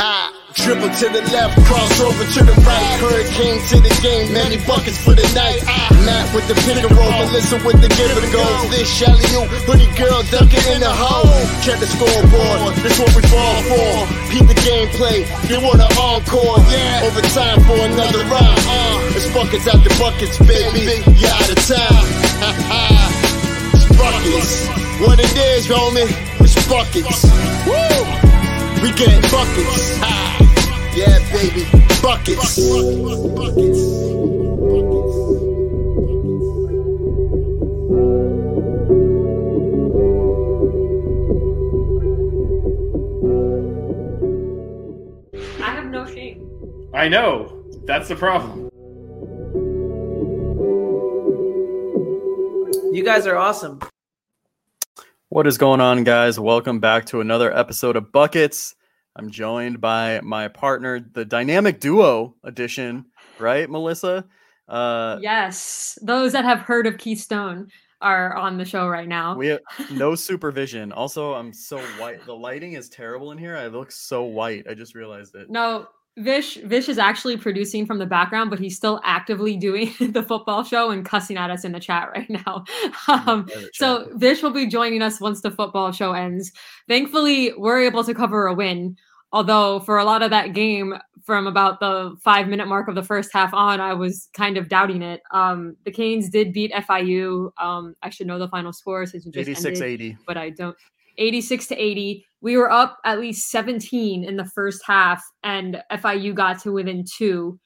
Ah. 0.00 0.36
Dribble 0.50 0.90
to 0.98 1.06
the 1.14 1.22
left, 1.30 1.54
cross 1.70 1.94
over 2.02 2.26
to 2.26 2.40
the 2.42 2.56
right. 2.66 2.90
Hurricane 2.98 3.62
to 3.70 3.78
the 3.78 3.92
game, 4.02 4.34
many 4.34 4.58
buckets 4.66 4.98
for 4.98 5.14
the 5.14 5.22
night. 5.30 5.62
Matt 6.02 6.26
with 6.34 6.42
the 6.50 6.58
pick 6.66 6.82
and 6.82 6.90
roll, 6.90 7.06
Melissa 7.22 7.54
with 7.62 7.78
the 7.78 7.86
give 7.86 8.10
and 8.10 8.26
go. 8.34 8.42
This 8.66 8.90
Shelly, 8.90 9.22
you, 9.30 9.46
pretty 9.62 9.86
girl 9.94 10.26
dunking 10.26 10.66
in 10.74 10.82
the 10.82 10.90
hole. 10.90 11.30
Check 11.62 11.78
the 11.78 11.86
scoreboard, 11.86 12.74
this 12.82 12.98
what 12.98 13.14
we 13.14 13.22
fall 13.30 13.60
for. 13.70 14.10
Peep 14.26 14.42
the 14.50 14.58
gameplay, 14.66 15.22
they 15.46 15.54
want 15.62 15.78
an 15.78 15.92
encore. 15.94 16.58
Yeah, 16.66 17.06
overtime 17.06 17.62
for 17.62 17.78
another 17.78 18.26
round. 18.26 18.58
Uh, 18.66 19.14
it's 19.14 19.30
buckets 19.30 19.70
after 19.70 19.94
buckets, 20.02 20.34
baby. 20.42 20.98
You 21.14 21.30
out 21.30 21.46
of 21.46 21.62
time. 21.62 22.06
it's 23.78 23.86
buckets. 23.94 24.66
What 24.98 25.22
it 25.22 25.30
is, 25.54 25.70
homie, 25.70 26.10
it's 26.42 26.58
buckets. 26.66 27.22
Woo! 27.70 27.99
We 28.82 28.92
getting 28.92 29.20
buckets. 29.30 29.98
Ah, 30.00 30.38
yeah, 30.96 31.18
baby, 31.32 31.66
buckets. 32.00 32.58
I 45.60 45.74
have 45.74 45.86
no 45.86 46.06
shame. 46.06 46.48
I 46.94 47.08
know. 47.08 47.62
That's 47.84 48.08
the 48.08 48.16
problem. 48.16 48.70
You 52.94 53.04
guys 53.04 53.26
are 53.26 53.36
awesome. 53.36 53.80
What 55.30 55.46
is 55.46 55.58
going 55.58 55.80
on, 55.80 56.02
guys? 56.02 56.40
Welcome 56.40 56.80
back 56.80 57.06
to 57.06 57.20
another 57.20 57.56
episode 57.56 57.94
of 57.94 58.10
Buckets. 58.10 58.74
I'm 59.14 59.30
joined 59.30 59.80
by 59.80 60.20
my 60.22 60.48
partner, 60.48 60.98
the 60.98 61.24
dynamic 61.24 61.78
duo 61.78 62.34
edition, 62.42 63.04
right, 63.38 63.70
Melissa? 63.70 64.24
Uh, 64.66 65.18
yes, 65.20 65.96
those 66.02 66.32
that 66.32 66.44
have 66.44 66.58
heard 66.58 66.88
of 66.88 66.98
Keystone 66.98 67.68
are 68.00 68.36
on 68.36 68.58
the 68.58 68.64
show 68.64 68.88
right 68.88 69.06
now. 69.06 69.36
We 69.36 69.46
have 69.46 69.60
no 69.92 70.16
supervision. 70.16 70.90
Also, 70.90 71.34
I'm 71.34 71.52
so 71.52 71.78
white. 72.00 72.26
The 72.26 72.34
lighting 72.34 72.72
is 72.72 72.88
terrible 72.88 73.30
in 73.30 73.38
here. 73.38 73.56
I 73.56 73.68
look 73.68 73.92
so 73.92 74.24
white. 74.24 74.66
I 74.68 74.74
just 74.74 74.96
realized 74.96 75.36
it. 75.36 75.48
No, 75.48 75.86
Vish 76.18 76.56
Vish 76.56 76.88
is 76.88 76.98
actually 76.98 77.36
producing 77.36 77.86
from 77.86 77.98
the 77.98 78.06
background, 78.06 78.50
but 78.50 78.58
he's 78.58 78.76
still 78.76 79.00
actively 79.04 79.56
doing 79.56 79.92
the 80.00 80.22
football 80.22 80.64
show 80.64 80.90
and 80.90 81.04
cussing 81.04 81.36
at 81.36 81.50
us 81.50 81.64
in 81.64 81.72
the 81.72 81.80
chat 81.80 82.10
right 82.14 82.28
now. 82.28 82.64
Um, 83.08 83.48
so 83.72 84.08
Vish 84.14 84.42
will 84.42 84.52
be 84.52 84.66
joining 84.66 85.02
us 85.02 85.20
once 85.20 85.40
the 85.40 85.50
football 85.50 85.90
show 85.90 86.12
ends. 86.12 86.52
Thankfully, 86.88 87.52
we're 87.56 87.80
able 87.80 88.04
to 88.04 88.14
cover 88.14 88.46
a 88.46 88.54
win. 88.54 88.96
Although 89.32 89.80
for 89.80 89.98
a 89.98 90.04
lot 90.04 90.22
of 90.22 90.30
that 90.30 90.54
game, 90.54 90.94
from 91.24 91.46
about 91.46 91.80
the 91.80 92.16
five 92.22 92.48
minute 92.48 92.66
mark 92.66 92.88
of 92.88 92.94
the 92.94 93.02
first 93.02 93.32
half 93.32 93.54
on, 93.54 93.80
I 93.80 93.94
was 93.94 94.28
kind 94.32 94.56
of 94.56 94.68
doubting 94.68 95.02
it. 95.02 95.22
Um, 95.32 95.76
the 95.84 95.90
Canes 95.90 96.28
did 96.28 96.52
beat 96.52 96.72
FIU. 96.72 97.50
Um, 97.58 97.94
I 98.02 98.10
should 98.10 98.26
know 98.26 98.38
the 98.38 98.48
final 98.48 98.72
score 98.72 99.06
since 99.06 99.26
it 99.26 99.32
just 99.32 99.48
86 99.48 99.66
ended, 99.80 99.82
80. 99.82 100.18
but 100.26 100.36
I 100.36 100.50
don't. 100.50 100.76
86 101.18 101.66
to 101.68 101.76
80. 101.76 102.26
We 102.40 102.56
were 102.56 102.70
up 102.70 102.98
at 103.04 103.20
least 103.20 103.50
17 103.50 104.24
in 104.24 104.36
the 104.36 104.44
first 104.44 104.82
half, 104.86 105.22
and 105.42 105.82
FIU 105.92 106.34
got 106.34 106.60
to 106.62 106.72
within 106.72 107.04
two 107.04 107.58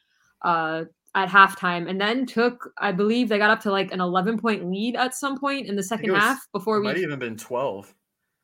uh, 0.42 0.84
at 1.14 1.28
halftime, 1.28 1.88
and 1.88 2.00
then 2.00 2.26
took, 2.26 2.72
I 2.78 2.92
believe, 2.92 3.28
they 3.28 3.38
got 3.38 3.50
up 3.50 3.60
to 3.60 3.70
like 3.70 3.92
an 3.92 4.00
11 4.00 4.38
point 4.38 4.68
lead 4.68 4.96
at 4.96 5.14
some 5.14 5.38
point 5.38 5.68
in 5.68 5.76
the 5.76 5.82
second 5.82 6.12
was- 6.12 6.20
half 6.20 6.46
before 6.52 6.80
we 6.80 6.86
might 6.86 6.98
even 6.98 7.18
been 7.18 7.36
12. 7.36 7.94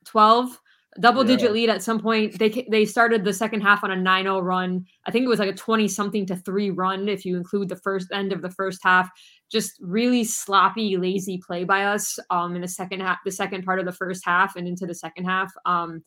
12 0.06 0.58
double 0.98 1.22
Yeah. 1.22 1.36
digit 1.36 1.52
lead 1.52 1.68
at 1.70 1.82
some 1.82 2.00
point 2.00 2.36
they 2.38 2.66
they 2.68 2.84
started 2.84 3.22
the 3.24 3.32
second 3.32 3.60
half 3.60 3.84
on 3.84 3.92
a 3.92 3.96
9-0 3.96 4.42
run 4.42 4.84
i 5.06 5.10
think 5.12 5.24
it 5.24 5.28
was 5.28 5.38
like 5.38 5.48
a 5.48 5.54
20 5.54 5.86
something 5.86 6.26
to 6.26 6.34
3 6.34 6.70
run 6.70 7.08
if 7.08 7.24
you 7.24 7.36
include 7.36 7.68
the 7.68 7.76
first 7.76 8.08
end 8.12 8.32
of 8.32 8.42
the 8.42 8.50
first 8.50 8.80
half 8.82 9.08
just 9.52 9.78
really 9.80 10.24
sloppy 10.24 10.96
lazy 10.96 11.40
play 11.46 11.62
by 11.62 11.84
us 11.84 12.18
um 12.30 12.56
in 12.56 12.62
the 12.62 12.68
second 12.68 13.00
half 13.00 13.18
the 13.24 13.30
second 13.30 13.64
part 13.64 13.78
of 13.78 13.86
the 13.86 13.92
first 13.92 14.24
half 14.26 14.56
and 14.56 14.66
into 14.66 14.84
the 14.84 14.94
second 14.94 15.24
half 15.24 15.52
um 15.64 16.02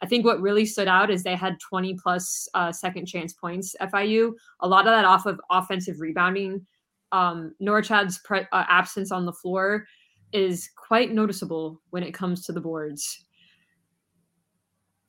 I 0.00 0.06
think 0.06 0.24
what 0.24 0.40
really 0.40 0.64
stood 0.64 0.86
out 0.86 1.10
is 1.10 1.24
they 1.24 1.34
had 1.34 1.58
20 1.58 1.94
plus 2.00 2.48
uh, 2.54 2.70
second 2.70 3.06
chance 3.06 3.32
points. 3.32 3.74
FIU, 3.80 4.30
a 4.60 4.68
lot 4.68 4.86
of 4.86 4.92
that 4.92 5.04
off 5.04 5.26
of 5.26 5.40
offensive 5.50 5.98
rebounding. 5.98 6.64
Um, 7.10 7.52
Norchad's 7.60 8.20
pre- 8.20 8.46
uh, 8.52 8.64
absence 8.68 9.10
on 9.10 9.26
the 9.26 9.32
floor 9.32 9.86
is 10.32 10.70
quite 10.76 11.10
noticeable 11.10 11.82
when 11.90 12.04
it 12.04 12.14
comes 12.14 12.44
to 12.44 12.52
the 12.52 12.60
boards. 12.60 13.24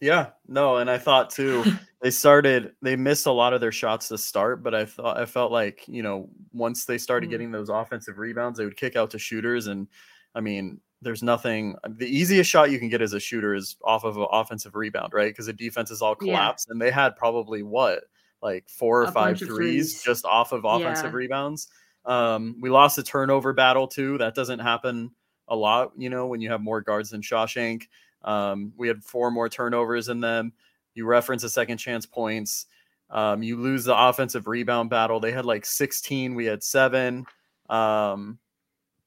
Yeah, 0.02 0.32
no, 0.48 0.78
and 0.78 0.90
I 0.90 0.98
thought 0.98 1.30
too, 1.30 1.64
they 2.02 2.12
started, 2.12 2.74
they 2.82 2.96
missed 2.96 3.26
a 3.26 3.32
lot 3.32 3.54
of 3.54 3.60
their 3.62 3.72
shots 3.72 4.08
to 4.10 4.18
start, 4.18 4.64
but 4.64 4.74
I 4.74 4.86
thought, 4.86 5.18
I 5.18 5.26
felt 5.26 5.52
like, 5.52 5.88
you 5.88 6.02
know, 6.04 6.30
once 6.54 6.86
they 6.86 6.98
started 6.98 7.28
Mhm. 7.28 7.32
getting 7.32 7.52
those 7.52 7.70
offensive 7.70 8.18
rebounds, 8.18 8.58
they 8.58 8.66
would 8.66 8.78
kick 8.78 8.96
out 8.96 9.10
to 9.12 9.20
shooters. 9.20 9.68
And 9.68 9.88
I 10.36 10.40
mean, 10.42 10.80
there's 11.02 11.22
nothing, 11.24 11.76
the 11.88 12.08
easiest 12.08 12.50
shot 12.50 12.72
you 12.72 12.80
can 12.80 12.90
get 12.90 13.02
as 13.02 13.14
a 13.14 13.20
shooter 13.20 13.54
is 13.56 13.76
off 13.84 14.04
of 14.06 14.18
an 14.18 14.28
offensive 14.32 14.76
rebound, 14.76 15.14
right? 15.14 15.30
Because 15.34 15.48
the 15.48 15.54
defense 15.54 15.92
is 15.92 16.02
all 16.02 16.16
Yeah. 16.20 16.26
collapsed. 16.28 16.70
And 16.70 16.82
they 16.82 16.92
had 16.92 17.16
probably 17.18 17.64
what, 17.64 18.06
like 18.42 18.70
four 18.70 19.02
or 19.02 19.08
A 19.08 19.08
five 19.08 19.42
threes 19.42 19.98
threes. 19.98 20.02
just 20.02 20.24
off 20.26 20.52
of 20.54 20.64
offensive 20.66 21.12
Yeah. 21.12 21.18
rebounds. 21.18 21.68
Um, 22.06 22.56
we 22.62 22.70
lost 22.70 22.98
a 22.98 23.04
turnover 23.04 23.52
battle 23.54 23.88
too. 23.88 24.18
That 24.18 24.34
doesn't 24.36 24.60
happen 24.60 25.12
a 25.50 25.56
lot, 25.56 25.92
you 25.98 26.10
know, 26.10 26.28
when 26.28 26.40
you 26.42 26.50
have 26.52 26.62
more 26.62 26.80
guards 26.82 27.10
than 27.10 27.22
Shawshank. 27.22 27.88
Um, 28.24 28.74
we 28.78 28.88
had 28.88 29.04
four 29.04 29.32
more 29.32 29.50
turnovers 29.50 30.10
in 30.10 30.20
them. 30.20 30.54
You 30.94 31.06
reference 31.06 31.42
the 31.42 31.50
second 31.50 31.78
chance 31.78 32.06
points. 32.06 32.66
Um, 33.10 33.42
you 33.42 33.58
lose 33.58 33.86
the 33.86 33.98
offensive 33.98 34.48
rebound 34.48 34.90
battle. 34.90 35.20
They 35.20 35.32
had 35.32 35.46
like 35.46 35.66
16. 35.66 36.36
We 36.36 36.46
had 36.46 36.64
seven. 36.64 37.26
Um, 37.70 38.40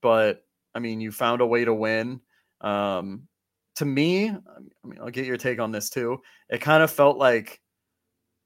but 0.01 0.45
I 0.75 0.79
mean, 0.79 1.01
you 1.01 1.13
found 1.13 1.41
a 1.41 1.47
way 1.47 1.65
to 1.65 1.75
win. 1.75 2.21
Um, 2.61 3.29
to 3.77 3.85
me, 3.85 4.29
I 4.29 4.35
mean, 4.85 4.99
I'll 5.01 5.11
get 5.11 5.27
your 5.27 5.37
take 5.37 5.61
on 5.61 5.73
this 5.73 5.91
too. 5.91 6.21
It 6.49 6.61
kind 6.61 6.83
of 6.83 6.91
felt 6.91 7.17
like 7.17 7.61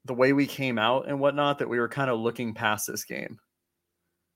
the 0.05 0.13
way 0.13 0.33
we 0.33 0.47
came 0.47 0.77
out 0.77 1.07
and 1.07 1.19
whatnot 1.19 1.59
that 1.59 1.69
we 1.69 1.79
were 1.79 1.89
kind 1.89 2.09
of 2.09 2.19
looking 2.19 2.53
past 2.53 2.87
this 2.87 3.03
game. 3.03 3.39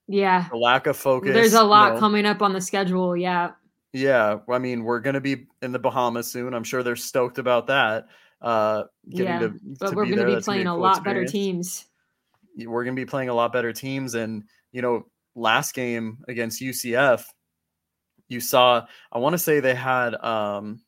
Yeah. 0.08 0.48
The 0.50 0.58
lack 0.58 0.88
of 0.88 0.98
focus. 0.98 1.34
There's 1.34 1.54
a 1.54 1.64
lot 1.64 1.90
you 1.90 1.94
know. 1.94 2.00
coming 2.00 2.26
up 2.26 2.42
on 2.42 2.54
the 2.54 2.62
schedule. 2.62 3.16
Yeah. 3.16 3.52
Yeah, 3.94 4.40
I 4.50 4.60
mean, 4.60 4.84
we're 4.84 5.02
gonna 5.02 5.22
be 5.22 5.48
in 5.62 5.72
the 5.72 5.80
Bahamas 5.80 6.32
soon. 6.32 6.54
I'm 6.54 6.64
sure 6.64 6.84
they're 6.84 6.96
stoked 6.96 7.38
about 7.38 7.68
that. 7.68 8.08
Uh, 8.42 8.86
getting 9.10 9.26
Yeah. 9.28 9.40
to, 9.40 9.60
But 9.80 9.90
to 9.90 9.96
we're 9.96 10.06
going 10.06 10.18
to 10.18 10.26
be 10.26 10.34
that's 10.34 10.46
playing 10.46 10.68
a 10.68 10.72
cool 10.72 10.80
lot 10.80 11.04
better 11.04 11.26
teams. 11.26 11.86
We're 12.58 12.84
gonna 12.84 12.96
be 12.96 13.06
playing 13.06 13.30
a 13.30 13.34
lot 13.34 13.54
better 13.54 13.72
teams, 13.72 14.16
and 14.16 14.44
you 14.72 14.82
know, 14.82 15.06
last 15.36 15.74
game 15.74 16.24
against 16.28 16.62
UCF, 16.62 17.26
you 18.30 18.40
saw. 18.40 18.86
I 19.12 19.20
want 19.20 19.34
to 19.34 19.38
say 19.38 19.60
they 19.60 19.76
had 19.76 20.16
um, 20.16 20.82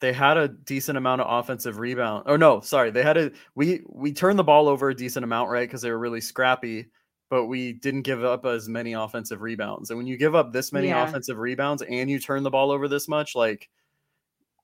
they 0.00 0.12
had 0.12 0.36
a 0.36 0.48
decent 0.48 0.96
amount 0.96 1.20
of 1.20 1.26
offensive 1.28 1.78
rebound. 1.78 2.24
Or 2.26 2.38
no, 2.38 2.60
sorry, 2.60 2.90
they 2.90 3.02
had 3.02 3.16
a 3.16 3.32
we 3.54 3.82
we 3.88 4.12
turned 4.12 4.38
the 4.38 4.44
ball 4.44 4.68
over 4.68 4.88
a 4.90 4.94
decent 4.94 5.24
amount, 5.24 5.50
right? 5.50 5.68
Because 5.68 5.82
they 5.82 5.90
were 5.90 5.98
really 5.98 6.20
scrappy, 6.20 6.86
but 7.30 7.46
we 7.46 7.72
didn't 7.72 8.02
give 8.02 8.22
up 8.24 8.44
as 8.44 8.68
many 8.68 8.92
offensive 8.92 9.40
rebounds. 9.40 9.88
And 9.90 9.96
when 9.96 10.06
you 10.06 10.16
give 10.18 10.34
up 10.34 10.52
this 10.52 10.72
many 10.72 10.88
Yeah. 10.88 11.04
offensive 11.08 11.38
rebounds 11.38 11.80
and 11.80 12.10
you 12.10 12.18
turn 12.18 12.42
the 12.42 12.50
ball 12.50 12.70
over 12.70 12.88
this 12.88 13.08
much, 13.08 13.34
like 13.34 13.70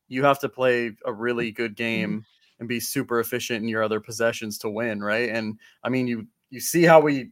you 0.08 0.22
have 0.24 0.40
to 0.40 0.48
play 0.48 0.92
a 1.06 1.12
really 1.12 1.50
good 1.52 1.72
Mm-hmm. 1.72 1.76
game 1.76 2.26
and 2.58 2.68
be 2.68 2.80
super 2.80 3.20
efficient 3.20 3.62
in 3.62 3.68
your 3.68 3.82
other 3.82 4.00
possessions 4.00 4.58
to 4.58 4.68
win, 4.68 5.02
right? 5.02 5.28
And 5.30 5.58
I 5.82 5.88
mean, 5.88 6.06
you 6.06 6.26
you 6.50 6.60
see 6.60 6.82
how 6.84 7.00
we 7.00 7.30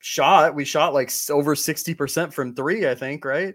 shot. 0.00 0.54
We 0.54 0.64
shot 0.64 0.92
like 0.94 1.10
over 1.30 1.54
60% 1.54 2.32
from 2.32 2.54
3, 2.54 2.88
I 2.88 2.94
think, 2.94 3.24
right? 3.24 3.54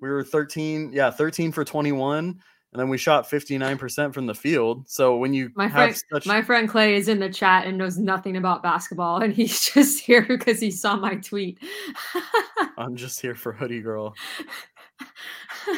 We 0.00 0.10
were 0.10 0.22
13, 0.24 0.92
yeah, 0.92 1.10
13 1.10 1.52
for 1.52 1.64
21 1.64 2.38
and 2.76 2.82
then 2.82 2.90
we 2.90 2.98
shot 2.98 3.26
59% 3.26 4.12
from 4.12 4.26
the 4.26 4.34
field. 4.34 4.86
So 4.86 5.16
when 5.16 5.32
you 5.32 5.50
My 5.54 5.66
have 5.66 5.72
friend, 5.72 6.02
such 6.12 6.26
my 6.26 6.42
friend 6.42 6.68
Clay 6.68 6.96
is 6.96 7.08
in 7.08 7.20
the 7.20 7.30
chat 7.30 7.66
and 7.66 7.78
knows 7.78 7.96
nothing 7.96 8.36
about 8.36 8.62
basketball, 8.62 9.22
and 9.22 9.32
he's 9.32 9.70
just 9.72 10.04
here 10.04 10.20
because 10.20 10.60
he 10.60 10.70
saw 10.70 10.94
my 10.94 11.14
tweet. 11.14 11.58
I'm 12.76 12.94
just 12.94 13.18
here 13.18 13.34
for 13.34 13.54
hoodie 13.54 13.80
girl. 13.80 14.14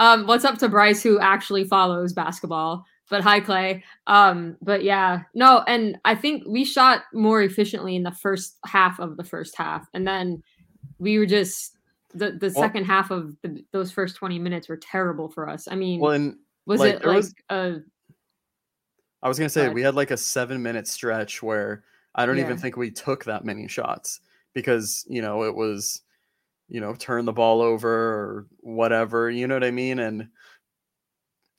um, 0.00 0.26
what's 0.26 0.44
up 0.44 0.58
to 0.58 0.68
Bryce, 0.68 1.04
who 1.04 1.20
actually 1.20 1.62
follows 1.62 2.12
basketball? 2.12 2.84
But 3.08 3.22
hi, 3.22 3.38
Clay. 3.38 3.84
Um, 4.08 4.56
but 4.60 4.82
yeah, 4.82 5.20
no, 5.34 5.62
and 5.68 5.98
I 6.04 6.16
think 6.16 6.42
we 6.48 6.64
shot 6.64 7.02
more 7.12 7.42
efficiently 7.42 7.94
in 7.94 8.02
the 8.02 8.10
first 8.10 8.58
half 8.66 8.98
of 8.98 9.16
the 9.16 9.22
first 9.22 9.56
half, 9.56 9.86
and 9.94 10.04
then 10.04 10.42
we 10.98 11.16
were 11.16 11.26
just 11.26 11.73
the 12.14 12.32
the 12.32 12.52
Well- 12.54 12.64
second 12.64 12.84
half 12.84 13.10
of 13.10 13.36
the, 13.42 13.64
those 13.72 13.90
first 13.90 14.16
twenty 14.16 14.38
minutes 14.38 14.68
were 14.68 14.76
terrible 14.76 15.28
for 15.28 15.48
us. 15.48 15.68
I 15.70 15.74
mean, 15.74 16.04
and 16.04 16.36
was 16.66 16.80
like, 16.80 16.94
it 16.94 17.04
like 17.04 17.16
was- 17.16 17.34
a 17.50 17.80
I 19.22 19.28
was 19.28 19.38
gonna 19.38 19.48
say 19.48 19.68
we 19.68 19.82
had 19.82 19.94
like 19.94 20.10
a 20.10 20.16
seven 20.16 20.62
minute 20.62 20.86
stretch 20.86 21.42
where 21.42 21.84
I 22.14 22.26
don't 22.26 22.38
even 22.38 22.58
think 22.58 22.76
we 22.76 22.90
took 22.90 23.24
that 23.24 23.44
many 23.44 23.68
shots 23.68 24.20
because 24.52 25.04
you 25.08 25.22
know 25.22 25.44
it 25.44 25.54
was 25.54 26.02
you 26.68 26.80
know 26.80 26.94
turn 26.94 27.24
the 27.24 27.32
ball 27.32 27.60
over 27.60 27.90
or 27.90 28.46
whatever 28.60 29.30
you 29.30 29.46
know 29.46 29.54
what 29.54 29.64
I 29.64 29.70
mean? 29.70 29.98
And 29.98 30.28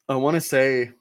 I 0.07 0.15
want 0.15 0.35
to 0.35 0.41
say 0.41 0.91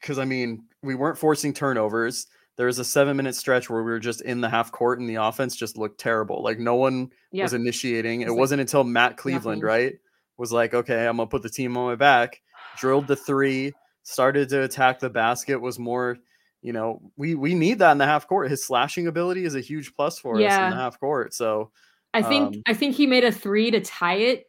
because 0.00 0.18
I 0.18 0.24
mean 0.24 0.64
we 0.82 0.94
weren't 0.94 1.18
forcing 1.18 1.54
turnovers 1.54 2.26
there 2.56 2.66
was 2.66 2.78
a 2.78 2.84
seven 2.84 3.16
minute 3.16 3.34
stretch 3.34 3.68
where 3.68 3.82
we 3.82 3.90
were 3.90 3.98
just 3.98 4.22
in 4.22 4.40
the 4.40 4.48
half 4.48 4.72
court 4.72 4.98
and 4.98 5.08
the 5.08 5.16
offense 5.16 5.54
just 5.56 5.76
looked 5.76 6.00
terrible 6.00 6.42
like 6.42 6.58
no 6.58 6.74
one 6.74 7.10
yeah? 7.30 7.42
was 7.44 7.52
initiating. 7.52 8.22
It's 8.22 8.30
It 8.30 8.34
wasn't 8.34 8.60
until 8.60 8.84
Matt 8.84 9.16
Cleveland, 9.16 9.60
nothing. 9.60 9.68
right, 9.68 9.94
was 10.36 10.52
like, 10.52 10.74
okay, 10.74 11.06
I'm 11.06 11.16
gonna 11.16 11.28
put 11.28 11.42
the 11.42 11.50
team 11.50 11.76
on 11.76 11.86
my 11.86 11.94
back, 11.96 12.40
drilled 12.76 13.06
the 13.06 13.16
three, 13.16 13.72
started 14.02 14.48
to 14.50 14.62
attack 14.62 15.00
the 15.00 15.10
basket, 15.10 15.60
was 15.60 15.78
more, 15.78 16.16
you 16.62 16.72
know, 16.72 17.00
we 17.16 17.34
we 17.34 17.54
need 17.54 17.78
that 17.80 17.92
in 17.92 17.98
the 17.98 18.06
half 18.06 18.26
court. 18.26 18.50
His 18.50 18.64
slashing 18.64 19.06
ability 19.06 19.44
is 19.44 19.54
a 19.54 19.60
huge 19.60 19.94
plus 19.94 20.18
for 20.18 20.36
us 20.36 20.40
in 20.40 20.70
the 20.70 20.76
half 20.76 20.98
court. 20.98 21.34
So 21.34 21.70
I 22.14 22.22
think 22.22 22.56
Um, 22.56 22.62
I 22.66 22.74
think 22.74 22.96
he 22.96 23.06
made 23.06 23.24
a 23.24 23.32
three 23.32 23.70
to 23.70 23.80
tie 23.80 24.16
it, 24.16 24.46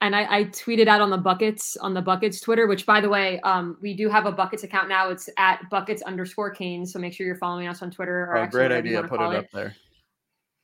and 0.00 0.14
I, 0.14 0.38
I 0.38 0.44
tweeted 0.44 0.86
out 0.86 1.00
on 1.00 1.10
the 1.10 1.18
buckets 1.18 1.76
on 1.76 1.92
the 1.92 2.02
buckets 2.02 2.40
Twitter. 2.40 2.66
Which, 2.66 2.86
by 2.86 3.00
the 3.00 3.08
way, 3.08 3.40
um, 3.40 3.76
we 3.80 3.94
do 3.94 4.08
have 4.08 4.26
a 4.26 4.32
buckets 4.32 4.62
account 4.62 4.88
now. 4.88 5.10
It's 5.10 5.28
at 5.38 5.60
buckets 5.70 6.02
underscore 6.02 6.50
Kane. 6.50 6.86
So 6.86 6.98
make 6.98 7.12
sure 7.12 7.26
you're 7.26 7.36
following 7.36 7.66
us 7.66 7.82
on 7.82 7.90
Twitter. 7.90 8.26
Or 8.26 8.38
oh, 8.38 8.46
great 8.46 8.70
idea. 8.70 9.02
Put 9.02 9.18
call 9.18 9.32
it 9.32 9.36
up 9.36 9.50
there. 9.52 9.74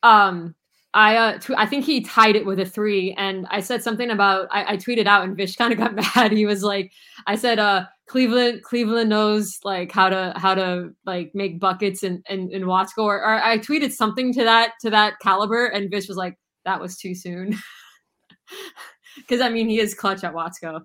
Um, 0.03 0.55
I 0.95 1.17
uh, 1.17 1.39
tw- 1.39 1.59
I 1.59 1.67
think 1.67 1.85
he 1.85 2.03
tied 2.03 2.37
it 2.37 2.47
with 2.47 2.61
a 2.61 2.65
three, 2.65 3.13
and 3.15 3.47
I 3.51 3.59
said 3.59 3.83
something 3.83 4.11
about 4.11 4.47
I, 4.53 4.75
I 4.75 4.77
tweeted 4.77 5.07
out, 5.07 5.25
and 5.25 5.37
Vish 5.37 5.57
kind 5.57 5.73
of 5.73 5.79
got 5.79 5.95
mad. 5.95 6.31
He 6.31 6.47
was 6.47 6.63
like, 6.63 6.93
I 7.27 7.35
said, 7.35 7.59
uh, 7.59 7.87
Cleveland 8.07 8.63
Cleveland 8.63 9.11
knows 9.11 9.59
like 9.65 9.91
how 9.91 10.09
to 10.09 10.33
how 10.37 10.55
to 10.55 10.91
like 11.05 11.35
make 11.35 11.59
buckets 11.59 12.05
and 12.05 12.25
and, 12.29 12.53
and 12.53 12.67
Watsco, 12.67 12.99
or, 12.99 13.17
or 13.17 13.43
I 13.43 13.59
tweeted 13.59 13.91
something 13.91 14.33
to 14.35 14.45
that 14.45 14.75
to 14.83 14.91
that 14.91 15.19
caliber, 15.21 15.67
and 15.67 15.91
Vish 15.91 16.07
was 16.07 16.17
like, 16.17 16.39
that 16.65 16.81
was 16.81 16.97
too 16.97 17.17
soon. 17.17 17.59
Because 19.17 19.41
I 19.41 19.49
mean, 19.49 19.69
he 19.69 19.81
is 19.81 19.95
clutch 19.95 20.25
at 20.25 20.35
Watsco. 20.35 20.85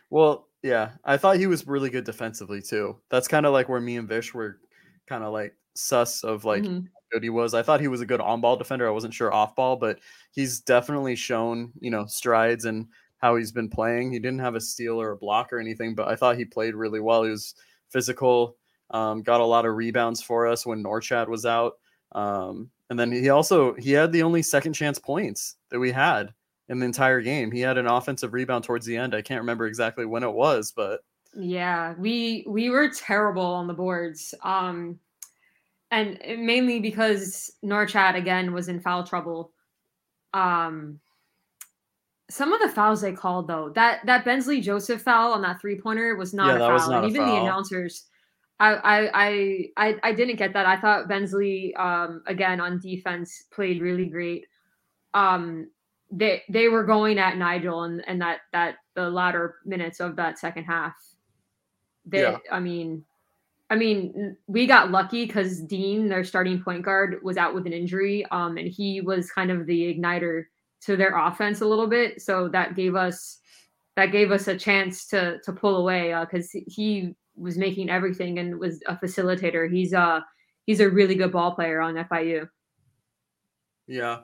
Well, 0.09 0.47
yeah, 0.63 0.91
I 1.03 1.18
thought 1.18 1.38
he 1.38 1.47
was 1.47 1.68
really 1.68 1.89
good 1.89 2.06
defensively 2.06 2.62
too. 2.62 2.97
That's 3.09 3.27
kind 3.27 3.45
of 3.45 3.53
like 3.53 3.69
where 3.69 3.81
me 3.81 3.97
and 3.97 4.07
Vish 4.07 4.33
were 4.33 4.59
kind 5.07 5.24
of 5.24 5.33
like 5.33 5.56
sus 5.75 6.24
of 6.24 6.45
like 6.45 6.63
Mhm. 6.63 6.83
how 6.85 7.00
good 7.12 7.24
he 7.24 7.29
was. 7.29 7.53
I 7.53 7.62
thought 7.63 7.81
he 7.81 7.88
was 7.88 8.01
a 8.01 8.06
good 8.06 8.21
on 8.21 8.41
ball 8.41 8.56
defender. 8.57 8.88
I 8.88 8.91
wasn't 8.91 9.13
sure 9.13 9.33
off 9.33 9.56
ball, 9.56 9.75
but 9.75 10.00
he's 10.31 10.59
definitely 10.62 11.15
shown, 11.15 11.71
you 11.79 11.91
know, 11.91 12.06
strides 12.06 12.65
and 12.65 12.88
how 13.18 13.35
he's 13.35 13.51
been 13.51 13.69
playing. 13.69 14.12
He 14.12 14.19
didn't 14.19 14.39
have 14.39 14.56
a 14.56 14.62
steal 14.62 15.00
or 15.01 15.12
a 15.12 15.18
block 15.18 15.51
or 15.51 15.59
anything, 15.59 15.95
but 15.95 16.07
I 16.07 16.15
thought 16.15 16.38
he 16.38 16.45
played 16.45 16.75
really 16.75 17.00
well. 17.00 17.23
He 17.23 17.31
was 17.31 17.56
physical, 17.89 18.57
um, 18.91 19.23
got 19.23 19.41
a 19.41 19.45
lot 19.45 19.65
of 19.65 19.75
rebounds 19.75 20.21
for 20.21 20.47
us 20.47 20.65
when 20.65 20.83
Norchad 20.83 21.27
was 21.27 21.45
out. 21.45 21.73
Um, 22.13 22.69
and 22.89 22.97
then 23.00 23.12
he 23.12 23.30
also 23.30 23.73
he 23.73 23.91
had 23.91 24.12
the 24.13 24.23
only 24.23 24.41
second 24.41 24.73
chance 24.73 24.97
points 25.00 25.56
that 25.69 25.80
we 25.80 25.91
had 25.91 26.33
in 26.69 26.79
the 26.79 26.85
entire 26.85 27.21
game. 27.21 27.51
He 27.51 27.61
had 27.61 27.77
an 27.77 27.87
offensive 27.87 28.33
rebound 28.33 28.63
towards 28.63 28.85
the 28.85 28.97
end. 28.97 29.15
I 29.15 29.21
can't 29.21 29.41
remember 29.41 29.67
exactly 29.67 30.05
when 30.05 30.23
it 30.23 30.33
was, 30.33 30.71
but 30.71 31.01
Yeah, 31.33 31.93
we 31.97 32.45
we 32.47 32.69
were 32.69 32.89
terrible 32.89 33.43
on 33.45 33.67
the 33.67 33.73
boards. 33.73 34.33
Um 34.43 34.99
and 35.91 36.19
mainly 36.45 36.79
because 36.79 37.51
Norchad 37.63 38.15
again 38.15 38.53
was 38.53 38.69
in 38.69 38.81
foul 38.81 39.05
trouble. 39.05 39.53
Um 40.33 40.99
some 42.30 42.51
of 42.51 42.61
the 42.61 42.69
fouls 42.69 43.01
they 43.01 43.13
called 43.13 43.47
though, 43.47 43.69
that 43.75 44.06
that 44.06 44.25
Bensley 44.25 44.59
Joseph 44.61 45.01
foul 45.01 45.33
on 45.33 45.42
that 45.44 45.61
three 45.61 45.80
pointer 45.80 46.15
was 46.15 46.33
not 46.33 46.56
Yeah, 46.56 46.57
a 46.57 46.61
foul. 46.61 46.89
not 46.89 47.03
and 47.03 47.06
a 47.06 47.09
even 47.09 47.25
the 47.25 47.37
announcers 47.37 48.06
I, 48.59 48.73
I 48.75 49.09
I 49.13 49.68
I 49.77 49.99
I 50.03 50.13
didn't 50.13 50.37
get 50.37 50.53
that. 50.53 50.65
I 50.65 50.77
thought 50.77 51.07
Bensley 51.07 51.75
um 51.75 52.23
again 52.27 52.59
on 52.59 52.80
defense 52.80 53.45
played 53.51 53.81
really 53.81 54.07
great. 54.07 54.47
Um 55.13 55.69
they 56.11 56.44
they 56.49 56.68
were 56.68 56.83
going 56.83 57.19
at 57.19 57.37
Nigel 57.37 57.83
and 57.83 58.07
and 58.07 58.21
that 58.21 58.40
that 58.54 58.76
the 58.95 59.09
latter 59.09 59.56
minutes 59.66 59.99
of 59.99 60.16
that 60.16 60.40
second 60.40 60.64
half. 60.64 60.95
They 62.06 62.21
Yeah. 62.21 62.37
I 62.52 62.59
mean 62.59 63.04
I 63.69 63.76
mean 63.76 64.37
we 64.47 64.66
got 64.68 64.92
lucky 64.92 65.26
because 65.26 65.61
Dean, 65.61 66.07
their 66.07 66.23
starting 66.23 66.61
point 66.64 66.83
guard, 66.83 67.19
was 67.23 67.37
out 67.37 67.54
with 67.54 67.66
an 67.68 67.73
injury. 67.73 68.26
Um 68.31 68.57
and 68.57 68.68
he 68.68 69.02
was 69.02 69.31
kind 69.31 69.52
of 69.52 69.66
the 69.66 69.94
igniter 69.94 70.45
to 70.81 70.95
their 70.95 71.18
offense 71.18 71.61
a 71.61 71.68
little 71.68 71.87
bit. 71.87 72.21
So 72.21 72.47
that 72.49 72.76
gave 72.76 72.95
us 72.95 73.40
that 73.95 74.11
gave 74.11 74.31
us 74.31 74.47
a 74.47 74.57
chance 74.57 75.07
to 75.07 75.40
to 75.40 75.52
pull 75.52 75.78
away 75.78 76.18
because 76.21 76.52
he 76.52 77.16
was 77.35 77.57
making 77.57 77.90
everything 77.90 78.40
and 78.40 78.57
was 78.57 78.81
a 78.87 78.95
facilitator. 78.95 79.69
He's 79.69 79.94
uh 79.94 80.21
he's 80.66 80.80
a 80.80 80.90
really 80.90 81.16
good 81.16 81.33
ball 81.33 81.54
player 81.54 81.81
on 81.81 81.95
FIU. 81.95 82.47
Yeah. 83.87 84.19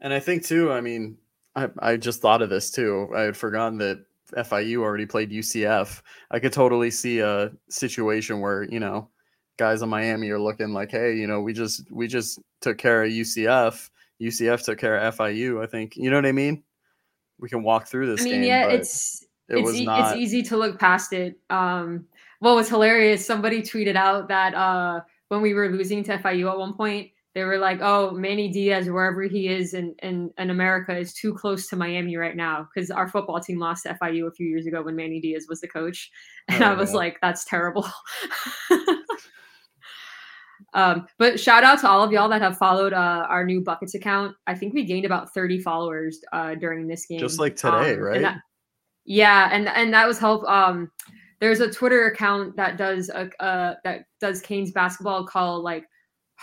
And 0.00 0.12
I 0.12 0.20
think 0.20 0.44
too, 0.44 0.72
I 0.72 0.80
mean, 0.80 1.16
I, 1.54 1.68
I 1.78 1.96
just 1.96 2.20
thought 2.20 2.42
of 2.42 2.50
this 2.50 2.70
too. 2.70 3.08
I 3.14 3.22
had 3.22 3.36
forgotten 3.36 3.78
that 3.78 4.04
FIU 4.36 4.78
already 4.78 5.06
played 5.06 5.30
UCF. 5.30 6.02
I 6.30 6.38
could 6.38 6.52
totally 6.52 6.90
see 6.90 7.18
a 7.18 7.50
situation 7.68 8.40
where, 8.40 8.62
you 8.62 8.80
know, 8.80 9.08
guys 9.58 9.82
in 9.82 9.88
Miami 9.88 10.30
are 10.30 10.38
looking 10.38 10.72
like, 10.72 10.90
hey, 10.90 11.14
you 11.14 11.26
know, 11.26 11.40
we 11.40 11.52
just 11.52 11.90
we 11.90 12.06
just 12.06 12.40
took 12.60 12.78
care 12.78 13.04
of 13.04 13.10
UCF. 13.10 13.90
UCF 14.20 14.64
took 14.64 14.78
care 14.78 14.96
of 14.98 15.16
FIU. 15.16 15.62
I 15.62 15.66
think 15.66 15.96
you 15.96 16.10
know 16.10 16.16
what 16.16 16.26
I 16.26 16.32
mean? 16.32 16.62
We 17.38 17.48
can 17.48 17.62
walk 17.62 17.88
through 17.88 18.06
this 18.06 18.20
I 18.20 18.24
mean, 18.24 18.32
game. 18.34 18.44
yeah, 18.44 18.68
it's 18.68 19.22
it 19.48 19.58
it's, 19.58 19.66
was 19.66 19.76
e- 19.76 19.84
not 19.84 20.12
it's 20.12 20.20
easy 20.20 20.42
to 20.44 20.56
look 20.56 20.78
past 20.78 21.12
it. 21.12 21.38
Um, 21.50 22.06
what 22.40 22.54
was 22.54 22.68
hilarious, 22.68 23.24
somebody 23.24 23.60
tweeted 23.60 23.96
out 23.96 24.28
that 24.28 24.54
uh, 24.54 25.00
when 25.28 25.42
we 25.42 25.52
were 25.52 25.68
losing 25.68 26.02
to 26.04 26.18
FIU 26.18 26.50
at 26.50 26.58
one 26.58 26.74
point, 26.74 27.10
they 27.40 27.44
were 27.46 27.56
like, 27.58 27.78
"Oh, 27.80 28.10
Manny 28.10 28.48
Diaz, 28.50 28.90
wherever 28.90 29.22
he 29.22 29.48
is 29.48 29.72
in 29.72 29.94
in, 30.02 30.30
in 30.36 30.50
America, 30.50 30.94
is 30.94 31.14
too 31.14 31.32
close 31.32 31.68
to 31.68 31.76
Miami 31.76 32.16
right 32.18 32.36
now 32.36 32.68
because 32.74 32.90
our 32.90 33.08
football 33.08 33.40
team 33.40 33.58
lost 33.58 33.84
to 33.84 33.94
FIU 33.94 34.26
a 34.28 34.30
few 34.32 34.46
years 34.46 34.66
ago 34.66 34.82
when 34.82 34.94
Manny 34.94 35.20
Diaz 35.20 35.46
was 35.48 35.60
the 35.62 35.68
coach." 35.68 36.10
And 36.48 36.62
Oh, 36.62 36.66
I 36.72 36.74
was 36.74 36.90
yeah. 36.90 36.96
like, 36.96 37.18
"That's 37.22 37.44
terrible." 37.46 37.88
Um, 40.74 41.06
but 41.18 41.40
shout 41.40 41.64
out 41.64 41.80
to 41.80 41.88
all 41.88 42.04
of 42.04 42.12
y'all 42.12 42.28
that 42.28 42.42
have 42.42 42.56
followed 42.58 42.92
uh, 42.92 43.26
our 43.28 43.44
new 43.44 43.60
buckets 43.60 43.94
account. 43.94 44.36
I 44.46 44.54
think 44.54 44.72
we 44.72 44.84
gained 44.84 45.04
about 45.04 45.32
30 45.34 45.58
followers 45.60 46.20
uh, 46.32 46.54
during 46.54 46.86
this 46.86 47.06
game. 47.06 47.18
Just 47.18 47.40
like 47.40 47.56
today, 47.56 47.70
Um, 47.76 47.84
and 47.86 48.02
right? 48.02 48.22
that- 48.22 48.40
yeah, 49.06 49.48
and 49.50 49.66
and 49.68 49.92
that 49.94 50.06
was 50.06 50.18
help. 50.18 50.44
Um, 50.48 50.90
there's 51.40 51.58
a 51.60 51.70
Twitter 51.72 52.06
account 52.06 52.54
that 52.56 52.76
does 52.76 53.08
a 53.08 53.28
uh, 53.42 53.74
that 53.82 54.02
does 54.20 54.40
Canes 54.42 54.70
basketball 54.70 55.26
called 55.26 55.64
like 55.64 55.86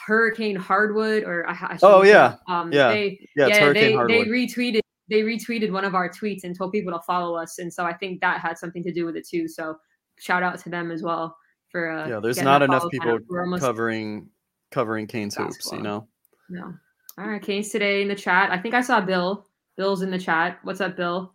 Hurricane 0.05 0.55
Hardwood 0.55 1.23
or 1.23 1.47
I, 1.49 1.53
I 1.53 1.77
Oh, 1.81 2.03
yeah. 2.03 2.35
um, 2.47 2.71
Yeah. 2.71 2.89
they 2.89 3.19
yeah, 3.35 3.47
yeah, 3.47 3.73
they, 3.73 3.93
Hardwood. 3.93 4.25
they 4.27 4.29
retweeted 4.29 4.79
they 5.09 5.21
retweeted 5.21 5.71
one 5.71 5.85
of 5.85 5.95
our 5.95 6.09
tweets 6.09 6.43
and 6.43 6.55
told 6.57 6.73
people 6.73 6.91
to 6.93 6.99
follow 7.07 7.35
us, 7.37 7.59
and 7.59 7.73
so 7.73 7.85
I 7.85 7.93
think 7.93 8.19
that 8.21 8.41
had 8.41 8.57
something 8.57 8.83
to 8.83 8.91
do 8.91 9.05
with 9.05 9.15
it 9.15 9.25
too. 9.27 9.47
So 9.47 9.77
shout 10.19 10.43
out 10.43 10.59
to 10.59 10.69
them 10.69 10.91
as 10.91 11.01
well 11.01 11.37
for 11.71 11.89
uh, 11.89 12.07
yeah, 12.09 12.19
there's 12.19 12.41
not 12.41 12.61
enough 12.61 12.83
people 12.91 13.17
covering 13.59 14.27
covering 14.71 15.07
Canes 15.07 15.35
hoops, 15.35 15.71
you 15.71 15.81
know. 15.81 16.07
no. 16.49 16.73
All 17.17 17.25
right, 17.27 17.41
Canes 17.41 17.69
today 17.69 18.01
in 18.01 18.07
the 18.09 18.15
chat. 18.15 18.51
I 18.51 18.57
think 18.59 18.75
I 18.75 18.81
saw 18.81 18.99
Bill. 19.01 19.47
Bill's 19.77 20.01
in 20.01 20.11
the 20.11 20.19
chat. 20.19 20.59
What's 20.63 20.81
up, 20.81 20.95
Bill? 20.97 21.33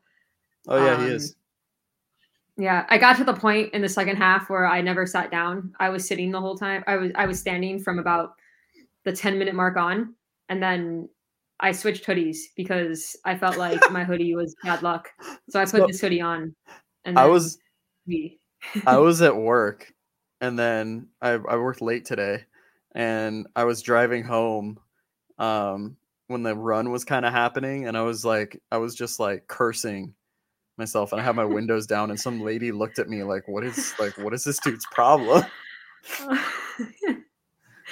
Oh 0.69 0.76
yeah, 0.85 0.99
he 0.99 1.07
Um, 1.07 1.11
is. 1.12 1.35
Yeah, 2.59 2.85
I 2.90 2.99
got 2.99 3.16
to 3.16 3.25
the 3.25 3.33
point 3.33 3.73
in 3.73 3.81
the 3.81 3.88
second 3.88 4.16
half 4.16 4.50
where 4.50 4.66
I 4.66 4.83
never 4.83 5.07
sat 5.07 5.31
down. 5.31 5.73
I 5.81 5.88
was 5.88 6.07
sitting 6.07 6.31
the 6.31 6.40
whole 6.40 6.57
time. 6.57 6.85
I 6.87 6.97
was 6.97 7.11
I 7.14 7.25
was 7.26 7.40
standing 7.40 7.83
from 7.83 7.99
about 7.99 8.35
the 9.04 9.12
10 9.12 9.38
minute 9.38 9.54
mark 9.54 9.76
on 9.76 10.14
and 10.49 10.62
then 10.62 11.09
I 11.61 11.73
switched 11.73 12.04
hoodies 12.06 12.38
because 12.56 13.16
I 13.25 13.37
felt 13.37 13.56
like 13.56 13.80
my 13.92 14.02
hoodie 14.02 14.35
was 14.35 14.56
bad 14.64 14.82
luck. 14.82 15.09
So 15.49 15.61
I 15.61 15.64
put 15.64 15.71
So- 15.71 15.87
this 15.87 16.00
hoodie 16.00 16.21
on 16.21 16.54
and 17.04 17.18
I 17.18 17.26
was 17.26 17.59
we 18.06 18.40
I 18.87 18.99
was 18.99 19.23
at 19.23 19.37
work 19.37 19.92
and 20.40 20.59
then 20.59 21.09
I, 21.21 21.30
I 21.32 21.56
worked 21.56 21.80
late 21.80 22.04
today 22.04 22.44
and 22.94 23.47
I 23.54 23.64
was 23.64 23.82
driving 23.82 24.25
home 24.25 24.78
um 25.38 25.97
when 26.28 26.42
the 26.42 26.54
run 26.54 26.90
was 26.90 27.04
kind 27.04 27.25
of 27.26 27.32
happening 27.32 27.87
and 27.87 27.97
I 27.97 28.02
was 28.02 28.25
like 28.25 28.61
I 28.71 28.78
was 28.78 28.94
just 28.94 29.21
like 29.21 29.47
cursing 29.47 30.14
myself 30.78 31.12
and 31.12 31.21
I 31.21 31.25
had 31.25 31.37
my 31.37 31.44
windows 31.44 31.87
down 31.87 32.11
and 32.11 32.18
some 32.18 32.40
lady 32.40 32.73
looked 32.73 32.99
at 32.99 33.09
me 33.09 33.23
like 33.23 33.47
what 33.47 33.62
is 33.64 33.94
like 33.99 34.16
what 34.18 34.35
is 34.35 34.42
this 34.44 34.59
dude's 34.59 34.87
problem? 34.90 35.44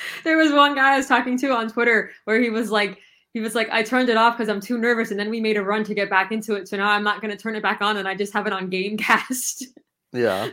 there 0.25 0.37
was 0.37 0.52
one 0.52 0.75
guy 0.75 0.95
I 0.95 0.97
was 0.97 1.07
talking 1.07 1.38
to 1.38 1.54
on 1.54 1.71
Twitter 1.71 2.11
where 2.25 2.40
he 2.40 2.50
was 2.50 2.71
like, 2.71 2.99
he 3.33 3.40
was 3.40 3.54
like, 3.54 3.69
I 3.71 3.83
turned 3.83 4.09
it 4.09 4.16
off 4.16 4.37
because 4.37 4.49
I'm 4.49 4.61
too 4.61 4.78
nervous, 4.78 5.11
and 5.11 5.21
then 5.21 5.30
we 5.30 5.40
made 5.40 5.57
a 5.57 5.62
run 5.62 5.85
to 5.85 5.95
get 5.95 6.11
back 6.11 6.33
into 6.33 6.54
it. 6.54 6.69
So 6.69 6.76
now 6.76 6.90
I'm 6.90 7.04
not 7.04 7.21
going 7.21 7.30
to 7.30 7.40
turn 7.40 7.54
it 7.54 7.62
back 7.62 7.80
on, 7.80 7.97
and 7.97 8.09
I 8.09 8.14
just 8.14 8.33
have 8.33 8.47
it 8.47 8.52
on 8.52 8.71
Gamecast. 8.71 9.64
Yeah. 10.12 10.49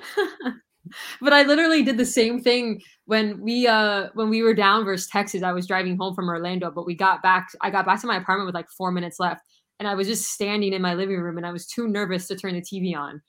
but 1.21 1.33
I 1.33 1.43
literally 1.43 1.83
did 1.83 1.97
the 1.97 2.05
same 2.05 2.39
thing 2.39 2.81
when 3.05 3.41
we 3.41 3.67
uh 3.67 4.09
when 4.13 4.29
we 4.29 4.43
were 4.43 4.53
down 4.53 4.85
versus 4.85 5.07
Texas. 5.07 5.43
I 5.43 5.53
was 5.53 5.67
driving 5.67 5.97
home 5.97 6.13
from 6.13 6.29
Orlando, 6.29 6.69
but 6.71 6.85
we 6.85 6.95
got 6.95 7.23
back. 7.23 7.49
I 7.61 7.71
got 7.71 7.85
back 7.85 8.01
to 8.01 8.07
my 8.07 8.17
apartment 8.17 8.45
with 8.45 8.55
like 8.55 8.69
four 8.69 8.91
minutes 8.91 9.19
left, 9.19 9.41
and 9.79 9.87
I 9.87 9.95
was 9.95 10.07
just 10.07 10.31
standing 10.31 10.73
in 10.73 10.81
my 10.81 10.93
living 10.93 11.19
room, 11.19 11.37
and 11.37 11.45
I 11.45 11.51
was 11.51 11.65
too 11.65 11.87
nervous 11.87 12.27
to 12.27 12.35
turn 12.35 12.53
the 12.53 12.61
TV 12.61 12.95
on. 12.95 13.21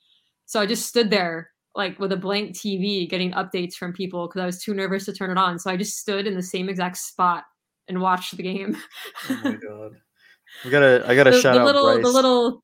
So 0.45 0.59
I 0.59 0.65
just 0.65 0.87
stood 0.87 1.09
there 1.09 1.49
like 1.75 1.99
with 1.99 2.11
a 2.11 2.17
blank 2.17 2.55
TV, 2.55 3.09
getting 3.09 3.31
updates 3.33 3.75
from 3.75 3.93
people 3.93 4.27
because 4.27 4.41
I 4.41 4.45
was 4.45 4.61
too 4.61 4.73
nervous 4.73 5.05
to 5.05 5.13
turn 5.13 5.31
it 5.31 5.37
on. 5.37 5.59
So 5.59 5.69
I 5.69 5.77
just 5.77 5.97
stood 5.97 6.27
in 6.27 6.33
the 6.35 6.43
same 6.43 6.69
exact 6.69 6.97
spot 6.97 7.43
and 7.87 8.01
watched 8.01 8.35
the 8.37 8.43
game. 8.43 8.77
Oh 9.29 9.39
my 9.43 9.51
god. 9.67 9.91
We 10.65 10.71
gotta 10.71 11.03
I 11.07 11.15
gotta 11.15 11.31
the, 11.31 11.41
shout 11.41 11.53
the 11.55 11.61
out 11.61 11.65
little, 11.65 11.85
Bryce. 11.85 12.03
the 12.03 12.09
little. 12.11 12.63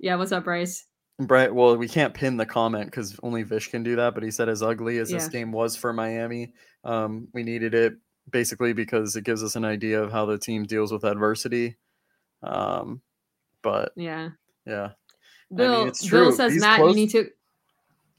Yeah, 0.00 0.16
what's 0.16 0.32
up, 0.32 0.44
Bryce? 0.44 0.86
Bright. 1.20 1.52
Well, 1.54 1.76
we 1.76 1.88
can't 1.88 2.14
pin 2.14 2.36
the 2.36 2.46
comment 2.46 2.86
because 2.86 3.18
only 3.22 3.42
Vish 3.42 3.70
can 3.70 3.82
do 3.82 3.96
that. 3.96 4.14
But 4.14 4.22
he 4.22 4.30
said, 4.30 4.48
as 4.48 4.62
ugly 4.62 4.98
as 4.98 5.10
this 5.10 5.28
game 5.28 5.50
was 5.52 5.76
for 5.76 5.92
Miami, 5.92 6.52
um, 6.84 7.26
we 7.34 7.42
needed 7.42 7.74
it 7.74 7.94
basically 8.30 8.72
because 8.72 9.16
it 9.16 9.24
gives 9.24 9.42
us 9.42 9.56
an 9.56 9.64
idea 9.64 10.00
of 10.02 10.12
how 10.12 10.26
the 10.26 10.38
team 10.38 10.62
deals 10.64 10.92
with 10.92 11.04
adversity. 11.04 11.76
Um, 12.42 13.02
but 13.62 13.92
Yeah, 13.96 14.30
yeah, 14.64 14.90
Bill. 15.54 15.86
it's 15.88 16.08
Bill 16.08 16.30
says 16.30 16.52
These 16.52 16.60
Matt, 16.62 16.78
close- 16.78 16.94
you 16.94 17.00
need 17.00 17.10
to. 17.10 17.28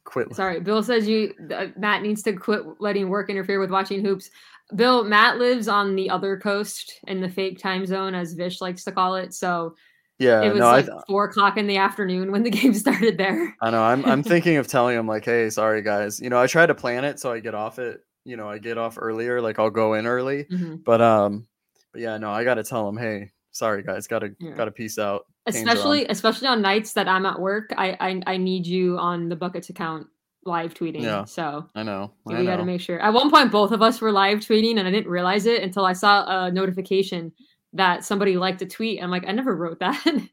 Quit. 0.10 0.36
Sorry, 0.36 0.60
Bill 0.60 0.84
says 0.84 1.08
you 1.08 1.34
uh, 1.54 1.68
Matt 1.78 2.02
needs 2.02 2.24
to 2.24 2.34
quit 2.34 2.64
letting 2.80 3.10
work 3.10 3.30
interfere 3.30 3.60
with 3.60 3.72
watching 3.72 4.04
hoops. 4.04 4.30
Bill, 4.76 5.04
Matt 5.04 5.38
lives 5.38 5.68
on 5.68 5.96
the 5.96 6.10
other 6.10 6.38
coast 6.38 7.00
in 7.08 7.22
the 7.22 7.30
fake 7.30 7.60
time 7.60 7.86
zone, 7.86 8.14
as 8.14 8.34
Vish 8.34 8.62
likes 8.62 8.84
to 8.84 8.92
call 8.92 9.16
it. 9.16 9.34
So 9.34 9.76
Yeah, 10.20 10.44
it 10.44 10.50
was 10.50 10.60
no, 10.60 10.66
like 10.68 10.90
I, 10.90 11.00
four 11.08 11.26
o'clock 11.26 11.58
in 11.58 11.66
the 11.66 11.78
afternoon 11.78 12.32
when 12.32 12.44
the 12.44 12.50
game 12.60 12.74
started 12.74 13.18
there. 13.18 13.56
I 13.62 13.72
know. 13.72 13.82
I'm 13.82 14.06
I'm 14.06 14.22
thinking 14.24 14.58
of 14.58 14.68
telling 14.68 14.98
him 14.98 15.08
like, 15.08 15.26
hey, 15.26 15.50
sorry 15.50 15.82
guys. 15.82 16.20
You 16.20 16.30
know, 16.30 16.40
I 16.40 16.48
try 16.48 16.66
to 16.66 16.76
plan 16.76 17.04
it 17.04 17.20
so 17.20 17.32
I 17.32 17.40
get 17.40 17.56
off 17.56 17.80
it. 17.80 18.02
You 18.26 18.38
know, 18.38 18.48
I 18.48 18.60
get 18.60 18.78
off 18.78 18.98
earlier. 19.02 19.42
Like 19.42 19.58
I'll 19.58 19.70
go 19.72 19.94
in 19.96 20.06
early. 20.06 20.44
Mhm. 20.46 20.84
But 20.84 21.02
um, 21.02 21.48
but 21.92 22.02
yeah, 22.02 22.18
no, 22.18 22.30
I 22.30 22.44
got 22.44 22.56
to 22.56 22.64
tell 22.64 22.88
him, 22.88 22.98
hey, 22.98 23.32
sorry 23.60 23.84
guys, 23.84 24.08
gotta 24.08 24.30
Yeah. 24.40 24.52
gotta 24.52 24.72
peace 24.72 24.98
out. 24.98 25.26
Canes 25.46 25.58
are 25.58 25.60
on. 25.62 25.68
Especially, 25.68 26.06
especially 26.08 26.48
on 26.48 26.62
nights 26.62 26.94
that 26.94 27.08
I'm 27.08 27.26
at 27.26 27.40
work, 27.40 27.72
I 27.78 27.96
I, 28.00 28.34
I 28.34 28.38
need 28.38 28.66
you 28.66 28.98
on 28.98 29.30
the 29.30 29.36
buckets 29.36 29.70
account 29.70 30.08
live 30.46 30.74
tweeting. 30.74 31.02
Yeah, 31.02 31.26
So 31.26 31.68
I 31.76 31.84
know. 31.84 32.12
I 32.28 32.40
we 32.40 32.46
got 32.46 32.58
to 32.58 32.66
make 32.66 32.82
sure. 32.82 33.00
At 33.00 33.14
one 33.14 33.30
point, 33.30 33.52
both 33.52 33.72
of 33.72 33.82
us 33.82 34.00
were 34.00 34.12
live 34.12 34.40
tweeting, 34.40 34.80
and 34.80 34.88
I 34.88 34.92
didn't 34.92 35.12
realize 35.12 35.46
it 35.46 35.62
until 35.62 35.86
I 35.86 35.94
saw 35.94 36.46
a 36.46 36.52
notification 36.52 37.34
that 37.74 38.04
somebody 38.04 38.36
liked 38.36 38.62
a 38.64 38.66
tweet. 38.66 39.02
I'm 39.02 39.12
like, 39.12 39.26
I 39.28 39.32
never 39.32 39.56
wrote 39.56 39.80
that, 39.80 40.04
and 40.06 40.28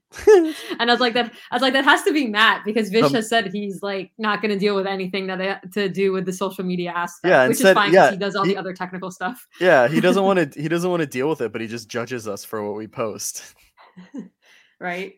I 0.81 0.85
was 0.87 1.01
like, 1.01 1.13
that 1.15 1.33
I 1.51 1.55
was 1.55 1.61
like, 1.63 1.75
that 1.75 1.85
has 1.85 2.03
to 2.05 2.13
be 2.13 2.27
Matt 2.27 2.65
because 2.65 2.89
Vish 2.89 3.05
Um, 3.05 3.15
has 3.15 3.29
said 3.29 3.53
he's 3.53 3.83
like 3.83 4.11
not 4.17 4.41
going 4.41 4.53
to 4.53 4.59
deal 4.59 4.75
with 4.75 4.87
anything 4.87 5.27
that 5.27 5.41
ha- 5.41 5.61
to 5.75 5.89
do 5.89 6.13
with 6.13 6.25
the 6.25 6.33
social 6.33 6.65
media 6.65 6.93
aspect. 6.93 7.31
Yeah, 7.31 7.43
and 7.43 7.49
which 7.51 7.59
said- 7.59 7.71
is 7.71 7.75
fine 7.75 7.93
yeah, 7.93 8.07
because 8.07 8.13
he 8.15 8.19
does 8.19 8.37
all 8.37 8.45
he- 8.45 8.53
the 8.55 8.59
other 8.59 8.73
technical 8.73 9.11
stuff. 9.11 9.47
yeah, 9.61 9.87
he 9.89 10.01
doesn't 10.01 10.23
want 10.29 10.53
to. 10.53 10.61
He 10.61 10.69
doesn't 10.69 10.89
want 10.91 11.01
to 11.01 11.07
deal 11.07 11.29
with 11.29 11.41
it, 11.43 11.53
but 11.53 11.61
he 11.61 11.67
just 11.67 11.89
judges 11.89 12.27
us 12.27 12.45
for 12.45 12.63
what 12.67 12.75
we 12.77 12.87
post. 12.87 13.55
right? 14.81 15.15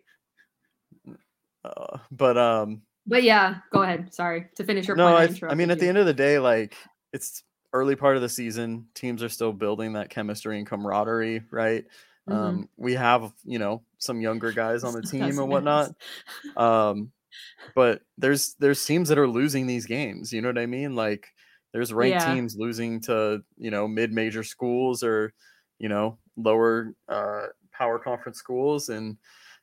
Uh, 1.65 1.99
but 2.11 2.37
um, 2.39 2.83
But 3.07 3.23
yeah, 3.23 3.57
go 3.73 3.83
ahead. 3.83 4.13
Sorry 4.15 4.47
to 4.57 4.65
finish 4.65 4.87
your 4.87 4.97
no, 4.97 5.15
point. 5.17 5.43
I, 5.43 5.49
I 5.49 5.55
mean, 5.55 5.71
at 5.71 5.79
the 5.79 5.89
end 5.89 5.99
of 5.99 6.07
the 6.07 6.15
day, 6.15 6.39
like 6.39 6.75
it's 7.13 7.43
early 7.73 7.97
part 7.97 8.17
of 8.17 8.23
the 8.23 8.29
season. 8.29 8.87
Teams 8.95 9.23
are 9.23 9.29
still 9.29 9.53
building 9.53 9.93
that 9.95 10.11
chemistry 10.11 10.59
and 10.59 10.67
camaraderie, 10.67 11.43
right? 11.51 11.85
Mhm. 12.29 12.35
Um, 12.35 12.69
we 12.77 12.95
have 12.95 13.33
you 13.45 13.59
know 13.59 13.85
some 13.99 14.21
younger 14.21 14.53
guys 14.53 14.85
on 14.85 14.95
the 14.95 15.03
team 15.03 15.39
and 15.39 15.49
whatnot. 15.49 15.93
Um, 16.57 17.13
but 17.75 18.03
there's 18.19 18.55
there's 18.57 18.85
teams 18.85 19.09
that 19.09 19.19
are 19.19 19.29
losing 19.29 19.67
these 19.67 19.87
games. 19.87 20.33
You 20.33 20.43
know 20.43 20.49
what 20.49 20.59
I 20.59 20.67
mean? 20.67 20.97
Like 20.97 21.29
there's 21.73 21.93
ranked 21.93 22.21
Yeah. 22.21 22.25
teams 22.25 22.57
losing 22.57 23.01
to 23.03 23.43
you 23.57 23.71
know 23.71 23.89
mid-major 23.89 24.43
schools 24.45 25.03
or 25.05 25.35
you 25.79 25.89
know 25.89 26.19
lower 26.37 26.95
uh, 27.09 27.47
power 27.73 27.99
conference 27.99 28.39
schools, 28.39 28.89
and 28.89 29.19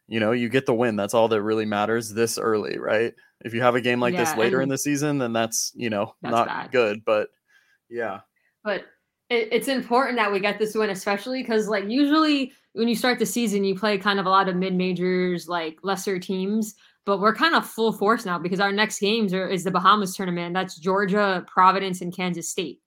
you 0.07 0.19
know 0.19 0.31
you 0.31 0.49
get 0.49 0.65
the 0.65 0.73
win. 0.73 0.95
That's 0.95 1.13
all 1.13 1.27
that 1.29 1.41
really 1.43 1.65
matters 1.65 2.13
this 2.13 2.37
early, 2.37 2.77
right? 2.77 3.13
If 3.41 3.53
you 3.53 3.61
have 3.61 3.75
a 3.75 3.81
game 3.81 3.99
like 3.99 4.15
this 4.15 4.35
later 4.35 4.61
in 4.61 4.69
the 4.69 4.77
season, 4.77 5.17
then 5.19 5.33
that's 5.33 5.71
you 5.75 5.89
know 5.89 6.15
That's 6.21 6.31
not 6.31 6.45
bad. 6.45 6.71
good. 6.71 7.03
But 7.05 7.29
yeah, 7.89 8.21
but 8.63 8.85
it, 9.29 9.49
it's 9.51 9.67
important 9.67 10.17
that 10.17 10.31
we 10.31 10.39
get 10.39 10.59
this 10.59 10.75
win, 10.75 10.89
especially 10.89 11.41
because 11.41 11.67
like 11.67 11.85
usually 11.87 12.51
when 12.73 12.87
you 12.87 12.95
start 12.95 13.19
the 13.19 13.25
season, 13.25 13.63
you 13.63 13.75
play 13.75 13.97
kind 13.97 14.19
of 14.19 14.25
a 14.25 14.29
lot 14.29 14.49
of 14.49 14.55
mid 14.55 14.75
majors, 14.75 15.47
like 15.47 15.77
lesser 15.83 16.19
teams. 16.19 16.75
But 17.05 17.19
we're 17.19 17.35
kind 17.35 17.55
of 17.55 17.67
full 17.67 17.93
force 17.93 18.25
now 18.25 18.39
because 18.39 18.59
our 18.59 18.71
next 18.71 18.99
games 18.99 19.33
are 19.33 19.47
is 19.47 19.63
the 19.63 19.71
Bahamas 19.71 20.15
tournament. 20.15 20.53
That's 20.53 20.77
Georgia, 20.79 21.45
Providence, 21.47 22.01
and 22.01 22.15
Kansas 22.15 22.49
State. 22.49 22.81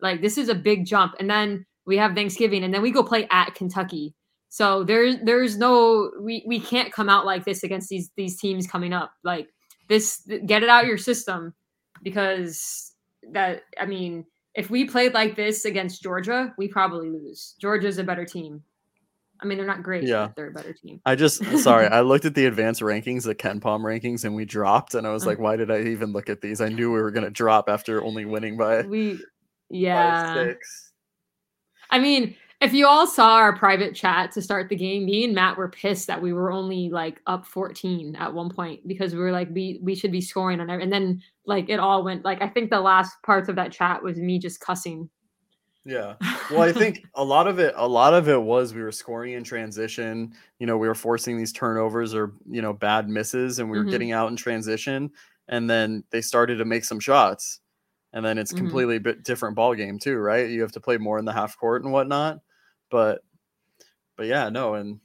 Like 0.00 0.22
this 0.22 0.38
is 0.38 0.48
a 0.48 0.54
big 0.54 0.86
jump, 0.86 1.14
and 1.18 1.28
then 1.28 1.66
we 1.86 1.96
have 1.96 2.14
Thanksgiving, 2.14 2.64
and 2.64 2.72
then 2.72 2.82
we 2.82 2.90
go 2.90 3.02
play 3.02 3.26
at 3.30 3.54
Kentucky. 3.54 4.14
So 4.48 4.84
there's 4.84 5.16
there's 5.24 5.56
no 5.58 6.12
we 6.20 6.44
we 6.46 6.60
can't 6.60 6.92
come 6.92 7.08
out 7.08 7.26
like 7.26 7.44
this 7.44 7.64
against 7.64 7.88
these 7.88 8.10
these 8.16 8.38
teams 8.40 8.66
coming 8.66 8.92
up. 8.92 9.12
Like 9.24 9.48
this, 9.88 10.22
get 10.46 10.62
it 10.62 10.68
out 10.68 10.86
your 10.86 10.98
system 10.98 11.52
because 12.02 12.94
that 13.32 13.62
I 13.80 13.86
mean 13.86 14.24
if 14.54 14.70
we 14.70 14.84
played 14.84 15.14
like 15.14 15.36
this 15.36 15.64
against 15.64 16.02
Georgia, 16.02 16.54
we 16.56 16.68
probably 16.68 17.10
lose. 17.10 17.54
Georgia's 17.60 17.98
a 17.98 18.04
better 18.04 18.24
team. 18.24 18.62
I 19.40 19.46
mean, 19.46 19.58
they're 19.58 19.66
not 19.66 19.82
great, 19.82 20.04
Yeah. 20.04 20.26
but 20.26 20.36
they're 20.36 20.48
a 20.48 20.52
better 20.52 20.72
team. 20.72 21.00
I 21.04 21.16
just 21.16 21.44
sorry, 21.58 21.86
I 21.88 22.00
looked 22.00 22.24
at 22.24 22.34
the 22.34 22.46
advanced 22.46 22.80
rankings, 22.80 23.24
the 23.24 23.34
KenPom 23.34 23.80
rankings, 23.80 24.24
and 24.24 24.34
we 24.34 24.44
dropped. 24.44 24.94
And 24.94 25.06
I 25.06 25.10
was 25.10 25.26
like, 25.26 25.36
uh-huh. 25.38 25.44
why 25.44 25.56
did 25.56 25.70
I 25.70 25.82
even 25.82 26.12
look 26.12 26.28
at 26.30 26.40
these? 26.40 26.60
I 26.60 26.68
knew 26.68 26.92
we 26.92 27.00
were 27.00 27.10
gonna 27.10 27.30
drop 27.30 27.68
after 27.68 28.02
only 28.02 28.24
winning 28.24 28.56
by 28.56 28.82
We, 28.82 29.22
yeah. 29.70 30.34
six. 30.34 30.92
I 31.90 31.98
mean, 31.98 32.36
if 32.64 32.72
you 32.72 32.86
all 32.86 33.06
saw 33.06 33.34
our 33.36 33.56
private 33.56 33.94
chat 33.94 34.32
to 34.32 34.42
start 34.42 34.68
the 34.68 34.76
game, 34.76 35.04
me 35.04 35.24
and 35.24 35.34
Matt 35.34 35.56
were 35.56 35.68
pissed 35.68 36.06
that 36.08 36.20
we 36.20 36.32
were 36.32 36.50
only 36.50 36.88
like 36.90 37.20
up 37.26 37.46
14 37.46 38.16
at 38.16 38.32
one 38.32 38.50
point 38.50 38.86
because 38.88 39.12
we 39.14 39.20
were 39.20 39.32
like, 39.32 39.48
we 39.52 39.78
we 39.82 39.94
should 39.94 40.12
be 40.12 40.20
scoring 40.20 40.60
on 40.60 40.70
it. 40.70 40.82
And 40.82 40.92
then 40.92 41.22
like 41.46 41.68
it 41.68 41.78
all 41.78 42.02
went 42.04 42.24
like 42.24 42.42
I 42.42 42.48
think 42.48 42.70
the 42.70 42.80
last 42.80 43.16
parts 43.24 43.48
of 43.48 43.56
that 43.56 43.72
chat 43.72 44.02
was 44.02 44.16
me 44.18 44.38
just 44.38 44.60
cussing. 44.60 45.08
Yeah. 45.84 46.14
Well, 46.50 46.60
I 46.62 46.72
think 46.74 47.02
a 47.14 47.24
lot 47.24 47.46
of 47.46 47.58
it, 47.58 47.72
a 47.74 47.88
lot 47.88 48.12
of 48.12 48.28
it 48.28 48.40
was 48.42 48.74
we 48.74 48.82
were 48.82 48.92
scoring 48.92 49.32
in 49.32 49.42
transition. 49.44 50.34
You 50.58 50.66
know, 50.66 50.76
we 50.76 50.86
were 50.86 50.94
forcing 50.94 51.38
these 51.38 51.52
turnovers 51.54 52.14
or 52.14 52.34
you 52.50 52.60
know 52.60 52.74
bad 52.74 53.08
misses, 53.08 53.58
and 53.60 53.70
we 53.70 53.78
were 53.78 53.86
Mhm. 53.86 53.90
getting 53.90 54.12
out 54.12 54.28
in 54.30 54.36
transition. 54.36 55.10
And 55.48 55.70
then 55.70 56.04
they 56.10 56.20
started 56.20 56.56
to 56.56 56.66
make 56.66 56.84
some 56.84 57.00
shots, 57.00 57.60
and 58.12 58.22
then 58.24 58.36
it's 58.36 58.52
Mhm. 58.52 58.58
completely 58.58 58.98
bit 58.98 59.22
different 59.24 59.56
ball 59.56 59.74
game 59.74 59.98
too, 59.98 60.18
right? 60.18 60.50
You 60.50 60.60
have 60.60 60.72
to 60.72 60.80
play 60.80 60.98
more 60.98 61.18
in 61.18 61.24
the 61.24 61.32
half 61.32 61.56
court 61.58 61.82
and 61.82 61.92
whatnot. 61.94 62.40
But 62.94 63.24
but 64.16 64.26
yeah, 64.26 64.48
no, 64.50 64.74
and 64.74 65.00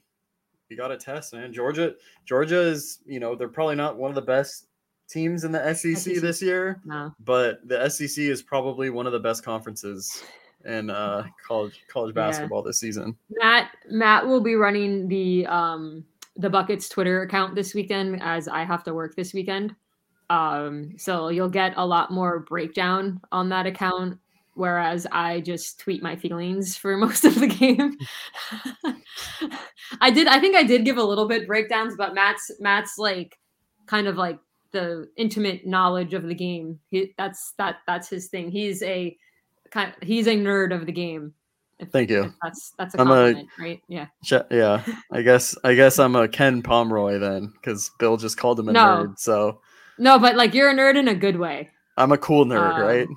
you 0.70 0.78
got 0.78 0.90
to 0.90 0.98
test, 0.98 1.34
man. 1.34 1.52
Georgia, 1.52 1.96
Georgia 2.24 2.62
is, 2.62 3.00
you 3.08 3.20
know, 3.20 3.34
they're 3.34 3.48
probably 3.50 3.76
not 3.76 3.98
one 3.98 4.12
of 4.12 4.16
the 4.16 4.22
best 4.22 4.68
teams 5.10 5.44
in 5.44 5.52
the 5.52 5.74
SEC, 5.74 5.98
SEC. 5.98 6.22
this 6.22 6.40
year, 6.40 6.80
No. 6.86 7.12
but 7.26 7.68
the 7.68 7.90
SEC 7.90 8.26
is 8.26 8.44
probably 8.44 8.92
one 8.92 9.08
of 9.08 9.12
the 9.12 9.20
best 9.20 9.44
conferences 9.44 10.24
in 10.66 10.92
uh, 10.92 11.24
college 11.48 11.84
college 11.88 12.14
Yeah. 12.16 12.28
basketball 12.28 12.62
this 12.62 12.80
season. 12.80 13.18
Matt 13.32 13.72
Matt 13.90 14.28
will 14.28 14.42
be 14.42 14.54
running 14.54 15.08
the 15.08 15.48
um 15.48 16.06
the 16.36 16.50
buckets 16.52 16.88
Twitter 16.90 17.24
account 17.24 17.56
this 17.56 17.74
weekend 17.74 18.22
as 18.22 18.48
I 18.48 18.66
have 18.66 18.84
to 18.84 18.94
work 18.94 19.16
this 19.16 19.34
weekend. 19.34 19.76
Um 20.30 20.92
so 21.00 21.30
you'll 21.30 21.50
get 21.50 21.74
a 21.76 21.84
lot 21.84 22.12
more 22.12 22.42
breakdown 22.42 23.20
on 23.32 23.50
that 23.50 23.66
account 23.66 24.20
whereas 24.56 25.08
I 25.12 25.42
just 25.42 25.80
tweet 25.80 26.02
my 26.04 26.16
feelings 26.16 26.76
for 26.76 26.98
most 27.06 27.26
of 27.26 27.36
the 27.40 27.48
game. 27.48 27.98
I 30.02 30.12
did 30.12 30.28
I 30.28 30.40
think 30.40 30.56
I 30.56 30.64
did 30.64 30.86
give 30.86 30.98
a 30.98 31.04
little 31.04 31.28
bit 31.28 31.48
breakdowns 31.48 31.96
but 31.98 32.14
Matt's 32.14 32.52
Matt's 32.60 32.98
like 32.98 33.38
kind 33.88 34.08
of 34.08 34.18
like 34.18 34.40
the 34.72 35.08
intimate 35.18 35.66
knowledge 35.66 36.14
of 36.14 36.24
the 36.24 36.36
game. 36.36 36.80
He, 36.90 37.14
that's 37.18 37.54
that 37.58 37.78
that's 37.88 38.08
his 38.10 38.28
thing. 38.28 38.52
He's 38.52 38.84
a 38.84 39.16
kind 39.72 39.94
he's 40.02 40.28
a 40.28 40.36
nerd 40.36 40.74
of 40.76 40.86
the 40.86 40.92
game. 40.92 41.34
If- 41.80 41.90
Thank 41.90 42.10
you. 42.10 42.34
That's 42.44 42.74
that's 42.78 42.94
a 42.96 43.02
I'm 43.02 43.08
a- 43.10 43.14
compliment, 43.34 43.50
right? 43.58 43.82
Yeah. 43.88 44.08
Yeah, 44.52 44.84
I 45.12 45.22
guess 45.22 45.56
I 45.64 45.74
guess 45.74 45.98
I'm 45.98 46.16
a 46.16 46.28
Ken 46.28 46.62
Pomeroy 46.62 47.20
then, 47.20 47.48
because 47.56 47.90
Bill 48.00 48.18
just 48.18 48.38
called 48.38 48.60
him 48.60 48.70
a 48.70 48.74
No. 48.74 48.80
nerd. 49.08 49.18
So 49.18 49.62
No, 49.98 50.20
but 50.20 50.36
like 50.36 50.54
you're 50.54 50.70
a 50.70 50.74
nerd 50.76 50.98
in 50.98 51.08
a 51.08 51.16
good 51.16 51.38
way. 51.40 51.70
I'm 51.98 52.12
a 52.12 52.18
cool 52.18 52.46
nerd, 52.46 52.76
Um, 52.76 52.82
right? 52.82 53.08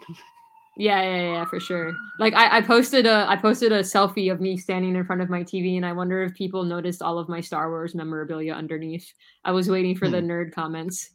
Yeah, 0.77 1.03
yeah, 1.03 1.33
yeah, 1.33 1.45
for 1.45 1.61
sure. 1.61 1.93
Like 2.19 2.33
I, 2.35 2.59
I 2.59 2.61
posted 2.63 3.05
a 3.07 3.27
I 3.29 3.37
posted 3.37 3.73
a 3.73 3.81
selfie 3.81 4.33
of 4.33 4.41
me 4.41 4.57
standing 4.57 4.97
in 4.97 5.05
front 5.05 5.21
of 5.21 5.29
my 5.29 5.43
TV, 5.43 5.77
and 5.77 5.85
I 5.85 5.93
wonder 5.93 6.23
if 6.23 6.35
people 6.35 6.65
noticed 6.65 7.03
all 7.03 7.19
of 7.19 7.29
my 7.29 7.41
Star 7.43 7.69
Wars 7.71 7.95
memorabilia 7.95 8.55
underneath. 8.55 9.13
I 9.45 9.53
was 9.53 9.69
waiting 9.69 9.97
for 9.97 10.09
the 10.09 10.21
Hmm. 10.21 10.31
nerd 10.31 10.53
comments. 10.55 11.11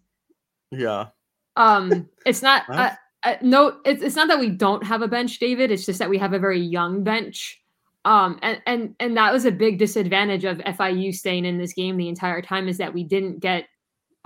Yeah, 0.72 1.08
Um, 1.56 2.08
it's 2.26 2.42
not. 2.42 2.64
Uh, 2.70 2.92
uh, 3.24 3.36
no, 3.42 3.80
it's 3.84 4.04
it's 4.04 4.16
not 4.16 4.28
that 4.28 4.40
we 4.40 4.52
don't 4.52 4.84
have 4.86 5.02
a 5.02 5.08
bench, 5.08 5.40
David. 5.40 5.72
It's 5.72 5.86
just 5.88 5.98
that 6.00 6.10
we 6.10 6.20
have 6.20 6.34
a 6.34 6.40
very 6.40 6.60
young 6.62 7.04
bench. 7.04 7.60
Um, 8.06 8.38
and 8.44 8.62
and 8.68 8.96
and 9.00 9.18
that 9.18 9.34
was 9.34 9.46
a 9.46 9.52
big 9.52 9.80
disadvantage 9.80 10.46
of 10.46 10.60
FIU 10.60 11.12
staying 11.14 11.46
in 11.46 11.58
this 11.58 11.74
game 11.74 11.98
the 11.98 12.10
entire 12.10 12.44
time 12.44 12.68
is 12.68 12.78
that 12.78 12.94
we 12.94 13.04
didn't 13.04 13.40
get 13.40 13.66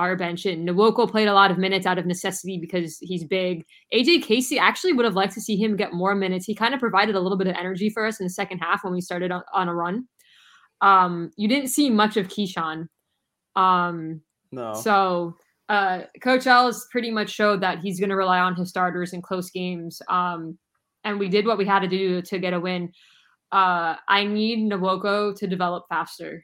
our 0.02 0.16
bench 0.16 0.46
in. 0.46 0.66
Nwoko 0.66 1.10
played 1.10 1.28
a 1.28 1.34
lot 1.34 1.52
of 1.52 1.58
minutes 1.58 1.86
out 1.86 1.98
of 1.98 2.06
necessity 2.06 2.58
because 2.58 2.98
he's 3.00 3.24
big. 3.24 3.64
AJ 3.94 4.24
Casey 4.24 4.58
actually 4.58 4.94
would 4.94 5.06
have 5.06 5.16
liked 5.16 5.34
to 5.34 5.42
see 5.42 5.56
him 5.56 5.78
get 5.78 5.94
more 5.94 6.16
minutes. 6.16 6.46
He 6.46 6.56
kind 6.56 6.74
of 6.74 6.80
provided 6.80 7.16
a 7.16 7.20
little 7.20 7.38
bit 7.38 7.48
of 7.48 7.56
energy 7.56 7.90
for 7.90 8.06
us 8.06 8.20
in 8.20 8.26
the 8.26 8.32
second 8.32 8.58
half 8.58 8.84
when 8.84 8.94
we 8.94 9.02
started 9.02 9.32
on, 9.32 9.44
on 9.54 9.70
a 9.70 9.76
run. 9.76 10.08
Um, 10.82 11.32
you 11.38 11.48
didn't 11.48 11.70
see 11.70 11.90
much 11.90 12.18
of 12.18 12.28
Kyshawn. 12.28 12.88
Um, 13.56 14.22
no, 14.52 14.74
so 14.74 15.36
uh, 15.70 16.02
Coach 16.22 16.48
Ellis 16.48 16.88
pretty 16.92 17.12
much 17.12 17.30
showed 17.30 17.62
that 17.62 17.80
he's 17.80 18.00
going 18.00 18.10
to 18.10 18.16
rely 18.16 18.40
on 18.40 18.56
his 18.56 18.70
starters 18.70 19.14
in 19.14 19.22
close 19.22 19.52
games. 19.52 20.02
Um, 20.10 20.58
and 21.04 21.20
we 21.20 21.30
did 21.30 21.46
what 21.46 21.58
we 21.58 21.66
had 21.66 21.80
to 21.80 21.88
do 21.88 22.22
to 22.24 22.40
get 22.40 22.54
a 22.54 22.60
win. 22.60 22.92
Uh, 23.52 23.96
I 24.08 24.26
need 24.26 24.72
Nwoko 24.72 25.36
to 25.36 25.48
develop 25.48 25.86
faster. 25.90 26.44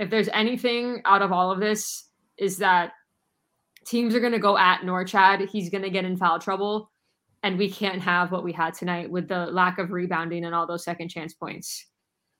If 0.00 0.10
there's 0.10 0.28
anything 0.32 1.02
out 1.04 1.22
of 1.22 1.30
all 1.30 1.52
of 1.52 1.60
this, 1.60 2.08
is 2.38 2.56
that 2.56 2.92
teams 3.86 4.14
are 4.14 4.20
going 4.20 4.32
to 4.32 4.38
go 4.38 4.56
at 4.58 4.80
Norchad. 4.80 5.48
He's 5.48 5.68
going 5.70 5.82
to 5.84 5.90
get 5.90 6.04
in 6.04 6.16
foul 6.16 6.38
trouble. 6.38 6.90
And 7.42 7.56
we 7.58 7.70
can't 7.70 8.02
have 8.02 8.32
what 8.32 8.42
we 8.44 8.52
had 8.52 8.74
tonight 8.74 9.10
with 9.10 9.28
the 9.28 9.46
lack 9.46 9.78
of 9.78 9.92
rebounding 9.92 10.44
and 10.44 10.54
all 10.54 10.66
those 10.66 10.84
second 10.84 11.08
chance 11.10 11.34
points. 11.34 11.86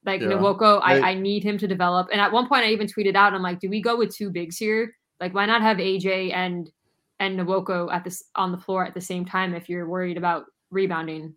Like 0.05 0.21
Yeah. 0.23 0.29
Nwoko, 0.29 0.81
I, 0.83 0.99
I- 0.99 1.11
I 1.11 1.15
need 1.15 1.45
him 1.45 1.59
to 1.59 1.67
develop. 1.69 2.09
And 2.11 2.21
at 2.21 2.33
one 2.33 2.49
point, 2.49 2.65
I 2.65 2.71
even 2.71 2.87
tweeted 2.87 3.15
out, 3.15 3.35
I'm 3.35 3.43
like, 3.43 3.61
do 3.61 3.69
we 3.69 3.81
go 3.83 3.97
with 3.97 4.15
two 4.15 4.31
bigs 4.31 4.57
here? 4.57 4.95
Like, 5.21 5.35
why 5.35 5.45
not 5.47 5.61
have 5.63 5.77
AJ 5.77 6.33
and 6.35 6.71
and 7.19 7.39
Nwoko 7.39 7.93
at 7.93 8.03
this 8.05 8.25
on 8.35 8.53
the 8.53 8.59
floor 8.59 8.87
at 8.87 8.95
the 8.95 9.01
same 9.03 9.27
time 9.27 9.55
if 9.55 9.69
you're 9.69 9.87
worried 9.89 10.17
about 10.17 10.45
rebounding? 10.71 11.35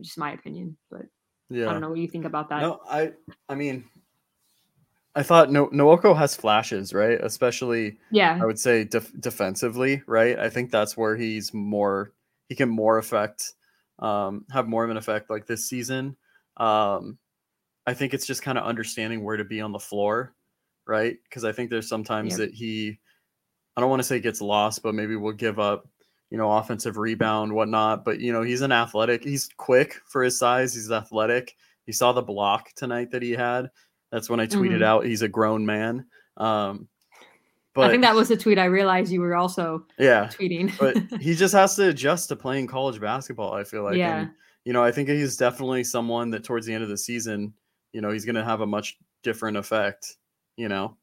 Just 0.00 0.18
my 0.18 0.32
opinion, 0.32 0.76
but 0.90 1.02
yeah. 1.48 1.68
I 1.68 1.72
don't 1.72 1.80
know 1.80 1.88
what 1.90 1.98
you 1.98 2.06
think 2.06 2.24
about 2.26 2.48
that. 2.50 2.60
No, 2.62 2.80
I 2.88 3.12
I 3.48 3.56
mean, 3.56 3.84
I 5.14 5.22
thought 5.22 5.50
no 5.50 5.68
Nwoko 5.68 6.16
has 6.16 6.36
flashes, 6.36 6.92
right? 6.92 7.18
Especially 7.22 7.98
Yeah, 8.10 8.38
I 8.40 8.46
would 8.46 8.58
say 8.58 8.84
def- 8.84 9.12
defensively, 9.20 10.02
right? 10.06 10.38
I 10.38 10.48
think 10.48 10.70
that's 10.70 10.96
where 10.96 11.16
he's 11.16 11.52
more 11.52 12.12
he 12.48 12.54
can 12.54 12.68
more 12.68 12.98
affect 12.98 13.54
um 13.98 14.44
have 14.50 14.68
more 14.68 14.84
of 14.84 14.90
an 14.90 14.96
effect 14.96 15.30
like 15.30 15.46
this 15.46 15.68
season. 15.68 16.16
Um 16.56 17.18
I 17.86 17.94
think 17.94 18.14
it's 18.14 18.26
just 18.26 18.42
kind 18.42 18.58
of 18.58 18.64
understanding 18.64 19.24
where 19.24 19.36
to 19.36 19.44
be 19.44 19.60
on 19.60 19.72
the 19.72 19.78
floor, 19.78 20.34
right? 20.86 21.16
Because 21.24 21.44
I 21.44 21.52
think 21.52 21.70
there's 21.70 21.88
sometimes 21.88 22.38
Yep. 22.38 22.50
that 22.50 22.54
he 22.54 22.98
I 23.76 23.80
don't 23.80 23.90
want 23.90 24.00
to 24.00 24.04
say 24.08 24.20
gets 24.20 24.40
lost, 24.40 24.82
but 24.82 24.94
maybe 24.94 25.16
will 25.16 25.32
give 25.32 25.58
up, 25.58 25.88
you 26.30 26.38
know, 26.38 26.50
offensive 26.52 26.96
rebound, 26.98 27.52
whatnot. 27.52 28.04
But 28.04 28.20
you 28.20 28.32
know, 28.32 28.42
he's 28.42 28.60
an 28.62 28.72
athletic, 28.72 29.24
he's 29.24 29.48
quick 29.56 30.00
for 30.06 30.22
his 30.22 30.38
size, 30.38 30.74
he's 30.74 30.90
athletic. 30.90 31.56
You 31.86 31.92
saw 31.92 32.12
the 32.12 32.22
block 32.22 32.72
tonight 32.76 33.10
that 33.10 33.22
he 33.22 33.32
had. 33.32 33.70
That's 34.12 34.28
when 34.30 34.40
I 34.40 34.46
tweeted 34.46 34.78
Mhm. 34.78 34.82
out 34.84 35.04
he's 35.06 35.22
a 35.22 35.28
grown 35.28 35.64
man. 35.66 36.06
Um 36.36 36.88
but 37.72 37.82
I 37.86 37.90
think 37.90 38.02
that 38.02 38.16
was 38.16 38.28
the 38.28 38.36
tweet 38.36 38.58
I 38.58 38.64
realized 38.64 39.12
you 39.12 39.20
were 39.20 39.36
also 39.36 39.86
yeah, 39.98 40.26
tweeting. 40.32 40.76
but 40.78 40.96
he 41.22 41.34
just 41.34 41.54
has 41.54 41.76
to 41.76 41.88
adjust 41.90 42.28
to 42.30 42.36
playing 42.36 42.66
college 42.66 43.00
basketball. 43.00 43.52
I 43.52 43.62
feel 43.62 43.84
like, 43.84 43.96
Yeah. 43.96 44.20
and 44.22 44.30
you 44.64 44.72
know, 44.72 44.82
I 44.82 44.90
think 44.90 45.08
he's 45.08 45.36
definitely 45.36 45.84
someone 45.84 46.30
that 46.30 46.42
towards 46.44 46.66
the 46.66 46.74
end 46.74 46.82
of 46.82 46.88
the 46.90 46.98
season, 46.98 47.54
you 47.92 48.00
know, 48.00 48.10
he's 48.10 48.24
going 48.24 48.34
to 48.34 48.44
have 48.44 48.60
a 48.60 48.66
much 48.66 48.98
different 49.22 49.56
effect. 49.56 50.16
You 50.56 50.68
know, 50.68 50.96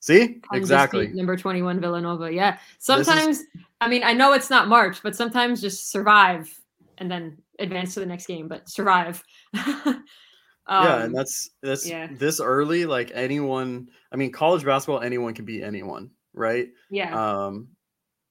see 0.00 0.24
State, 0.24 0.44
exactly. 0.52 1.08
number 1.08 1.34
21 1.36 1.80
Villanova. 1.80 2.30
Yeah. 2.32 2.58
Sometimes 2.78 3.42
I 3.80 3.88
mean, 3.88 4.04
I 4.04 4.12
know 4.12 4.34
it's 4.34 4.50
not 4.50 4.68
March, 4.68 5.02
but 5.02 5.16
sometimes 5.16 5.60
just 5.62 5.90
survive 5.90 6.54
and 6.98 7.10
then 7.10 7.38
advance 7.58 7.94
to 7.94 8.00
the 8.00 8.06
next 8.06 8.26
game, 8.26 8.48
but 8.48 8.68
survive. 8.68 9.24
yeah, 10.68 10.94
Um, 10.96 11.02
and 11.02 11.14
that's 11.14 11.50
that's 11.62 11.88
yeah. 11.88 12.08
this 12.10 12.40
early. 12.40 12.86
Like 12.86 13.10
anyone, 13.14 13.88
I 14.12 14.16
mean, 14.16 14.32
college 14.32 14.64
basketball, 14.64 15.00
anyone 15.00 15.34
can 15.34 15.44
be 15.44 15.62
anyone, 15.62 16.10
right? 16.34 16.68
yeah. 16.90 17.14
Um, 17.46 17.68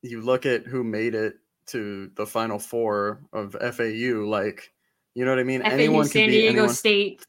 you 0.02 0.21
look 0.21 0.45
at 0.45 0.65
who 0.65 0.84
made 0.84 1.15
it 1.15 1.36
to 1.67 2.12
the 2.15 2.26
final 2.26 2.60
four 2.60 3.21
of 3.34 3.54
FAU, 3.54 4.26
like 4.26 4.71
you 5.15 5.26
know 5.26 5.32
what 5.32 5.39
I 5.39 5.43
mean. 5.43 5.62
FAU, 5.62 5.69
anyone 5.69 6.06
San 6.06 6.30
Diego 6.30 6.50
anyone. 6.52 6.69
State, 6.69 7.26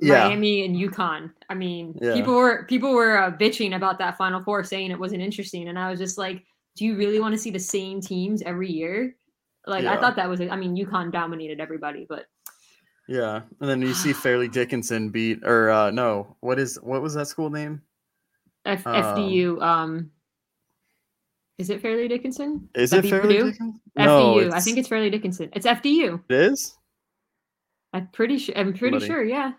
Yeah, 0.00 0.28
Miami, 0.28 0.64
and 0.64 0.76
UConn. 0.76 1.32
I 1.48 1.54
mean, 1.54 1.96
Yeah. 2.02 2.14
people 2.14 2.34
were 2.34 2.64
people 2.64 2.92
were 2.92 3.16
uh, 3.16 3.30
bitching 3.30 3.76
about 3.76 3.98
that 3.98 4.18
Final 4.18 4.42
Four, 4.42 4.64
saying 4.64 4.90
it 4.90 4.98
wasn't 4.98 5.22
interesting, 5.22 5.68
and 5.68 5.78
I 5.78 5.88
was 5.90 6.00
just 6.00 6.18
like, 6.18 6.44
do 6.76 6.84
you 6.84 6.96
really 6.96 7.20
want 7.20 7.32
to 7.32 7.38
see 7.38 7.50
the 7.50 7.60
same 7.60 8.00
teams 8.00 8.42
every 8.42 8.70
year? 8.70 9.16
Like, 9.66 9.86
I 9.86 9.98
thought 9.98 10.16
that 10.16 10.28
was. 10.28 10.40
I 10.42 10.56
mean, 10.56 10.76
UConn 10.76 11.10
dominated 11.12 11.60
everybody, 11.60 12.04
but 12.06 12.26
yeah. 13.08 13.42
And 13.60 13.68
then 13.68 13.80
you 13.82 13.94
see 13.94 14.12
Fairleigh 14.12 14.48
Dickinson 14.52 15.10
beat, 15.10 15.40
or 15.44 15.70
uh 15.70 15.90
no, 15.90 16.36
what 16.40 16.58
is 16.58 16.76
what 16.82 17.02
was 17.02 17.14
that 17.14 17.26
school 17.28 17.50
name? 17.50 17.82
F- 18.64 18.86
Um, 18.86 18.94
FDU. 18.94 19.60
Um, 19.62 20.10
is 21.58 21.70
it 21.70 21.80
Fairleigh 21.80 22.08
Dickinson? 22.08 22.68
Is 22.74 22.90
That 22.90 23.04
it 23.04 23.10
Fairleigh 23.10 23.26
Purdue? 23.28 23.50
Dickinson? 23.52 23.80
FDU. 23.98 24.52
I 24.52 24.60
think 24.60 24.78
it's 24.78 24.88
Fairleigh 24.88 25.10
Dickinson. 25.10 25.50
It's 25.52 25.66
FDU. 25.66 26.20
it 26.28 26.34
is. 26.34 26.76
I'm 27.92 28.08
pretty 28.08 28.38
sure. 28.38 28.56
I'm 28.58 28.72
pretty 28.74 28.96
Buddy. 28.96 29.06
sure. 29.06 29.22
Yeah. 29.22 29.52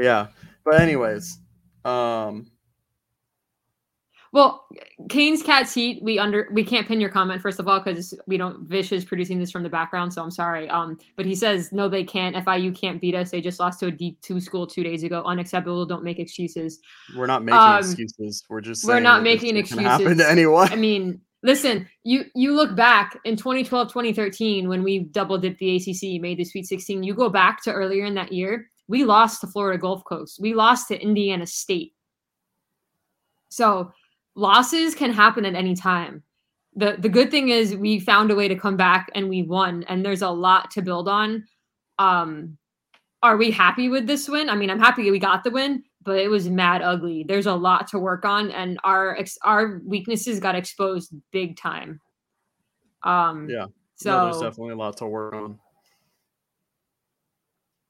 Yeah, 0.00 0.26
but 0.64 0.80
anyways, 0.80 1.38
um, 1.84 2.50
Well, 4.34 4.66
Kane's 5.08 5.44
cat 5.44 5.68
seat. 5.68 6.02
We 6.02 6.18
under 6.18 6.48
we 6.50 6.64
can't 6.64 6.88
pin 6.88 7.00
your 7.00 7.08
comment 7.08 7.40
first 7.40 7.60
of 7.60 7.68
all 7.68 7.78
because 7.78 8.18
we 8.26 8.36
don't. 8.36 8.68
Vish 8.68 8.90
is 8.90 9.04
producing 9.04 9.38
this 9.38 9.52
from 9.52 9.62
the 9.62 9.68
background, 9.68 10.12
so 10.12 10.24
I'm 10.24 10.30
sorry. 10.32 10.68
Um, 10.68 10.98
but 11.16 11.24
he 11.24 11.36
says 11.36 11.70
no, 11.70 11.88
they 11.88 12.02
can't. 12.02 12.34
FIU 12.44 12.74
can't 12.76 13.00
beat 13.00 13.14
us. 13.14 13.30
They 13.30 13.40
just 13.40 13.60
lost 13.60 13.78
to 13.80 13.86
a 13.86 13.90
D 13.92 14.16
two 14.22 14.40
school 14.40 14.66
two 14.66 14.82
days 14.82 15.04
ago. 15.04 15.22
Unacceptable. 15.24 15.86
Don't 15.86 16.02
make 16.02 16.18
excuses. 16.18 16.80
we're 17.16 17.28
not 17.28 17.44
making 17.44 17.60
Um, 17.60 17.78
excuses. 17.78 18.44
We're 18.50 18.60
just 18.60 18.84
we're 18.84 18.98
not 18.98 19.22
making 19.22 19.50
can 19.66 19.78
happen 19.78 20.08
excuses. 20.08 20.18
to 20.18 20.28
anyone. 20.28 20.72
I 20.72 20.74
mean, 20.74 21.20
listen, 21.44 21.88
you 22.02 22.24
you 22.34 22.56
look 22.56 22.74
back 22.74 23.16
in 23.24 23.36
2012, 23.36 23.86
2013 23.86 24.68
when 24.68 24.82
we 24.82 24.98
double 24.98 25.38
dipped 25.38 25.60
the 25.60 25.76
ACC, 25.76 26.20
made 26.20 26.38
the 26.38 26.44
Sweet 26.44 26.66
16. 26.66 27.04
You 27.04 27.14
go 27.14 27.28
back 27.28 27.62
to 27.62 27.72
earlier 27.72 28.04
in 28.04 28.14
that 28.14 28.32
year, 28.32 28.68
we 28.88 29.04
lost 29.04 29.42
to 29.42 29.46
Florida 29.46 29.78
Gulf 29.80 30.02
Coast. 30.02 30.40
We 30.40 30.54
lost 30.54 30.88
to 30.88 31.00
Indiana 31.00 31.46
State. 31.46 31.92
So 33.48 33.92
losses 34.34 34.94
can 34.94 35.12
happen 35.12 35.44
at 35.44 35.54
any 35.54 35.74
time. 35.74 36.22
The 36.76 36.96
the 36.98 37.08
good 37.08 37.30
thing 37.30 37.50
is 37.50 37.76
we 37.76 38.00
found 38.00 38.30
a 38.30 38.34
way 38.34 38.48
to 38.48 38.56
come 38.56 38.76
back 38.76 39.10
and 39.14 39.28
we 39.28 39.42
won 39.42 39.84
and 39.88 40.04
there's 40.04 40.22
a 40.22 40.30
lot 40.30 40.70
to 40.72 40.82
build 40.82 41.08
on. 41.08 41.44
Um 41.98 42.58
are 43.22 43.36
we 43.36 43.50
happy 43.50 43.88
with 43.88 44.06
this 44.06 44.28
win? 44.28 44.50
I 44.50 44.56
mean, 44.56 44.68
I'm 44.70 44.80
happy 44.80 45.10
we 45.10 45.18
got 45.18 45.44
the 45.44 45.50
win, 45.50 45.82
but 46.02 46.18
it 46.18 46.28
was 46.28 46.48
mad 46.50 46.82
ugly. 46.82 47.24
There's 47.26 47.46
a 47.46 47.54
lot 47.54 47.88
to 47.88 47.98
work 47.98 48.24
on 48.24 48.50
and 48.50 48.78
our 48.84 49.16
ex- 49.16 49.38
our 49.42 49.80
weaknesses 49.84 50.40
got 50.40 50.54
exposed 50.56 51.12
big 51.30 51.56
time. 51.56 52.00
Um 53.02 53.48
Yeah. 53.48 53.66
So 53.96 54.10
no, 54.10 54.24
there's 54.24 54.40
definitely 54.42 54.72
a 54.72 54.76
lot 54.76 54.96
to 54.98 55.06
work 55.06 55.32
on. 55.32 55.58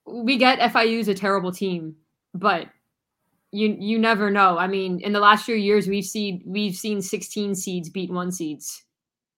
we 0.07 0.37
get 0.37 0.59
FIU's 0.61 1.09
a 1.09 1.15
terrible 1.15 1.51
team, 1.53 1.97
but 2.35 2.69
you 3.55 3.77
you 3.79 3.99
never 3.99 4.31
know. 4.31 4.59
I 4.59 4.67
mean, 4.67 5.01
in 5.01 5.13
the 5.13 5.21
last 5.21 5.45
few 5.45 5.55
years, 5.55 5.87
we've 5.87 6.05
seen 6.05 6.43
we've 6.45 6.75
seen 6.75 7.01
16 7.01 7.55
seeds 7.55 7.89
beat 7.89 8.11
one 8.11 8.33
seeds. 8.33 8.83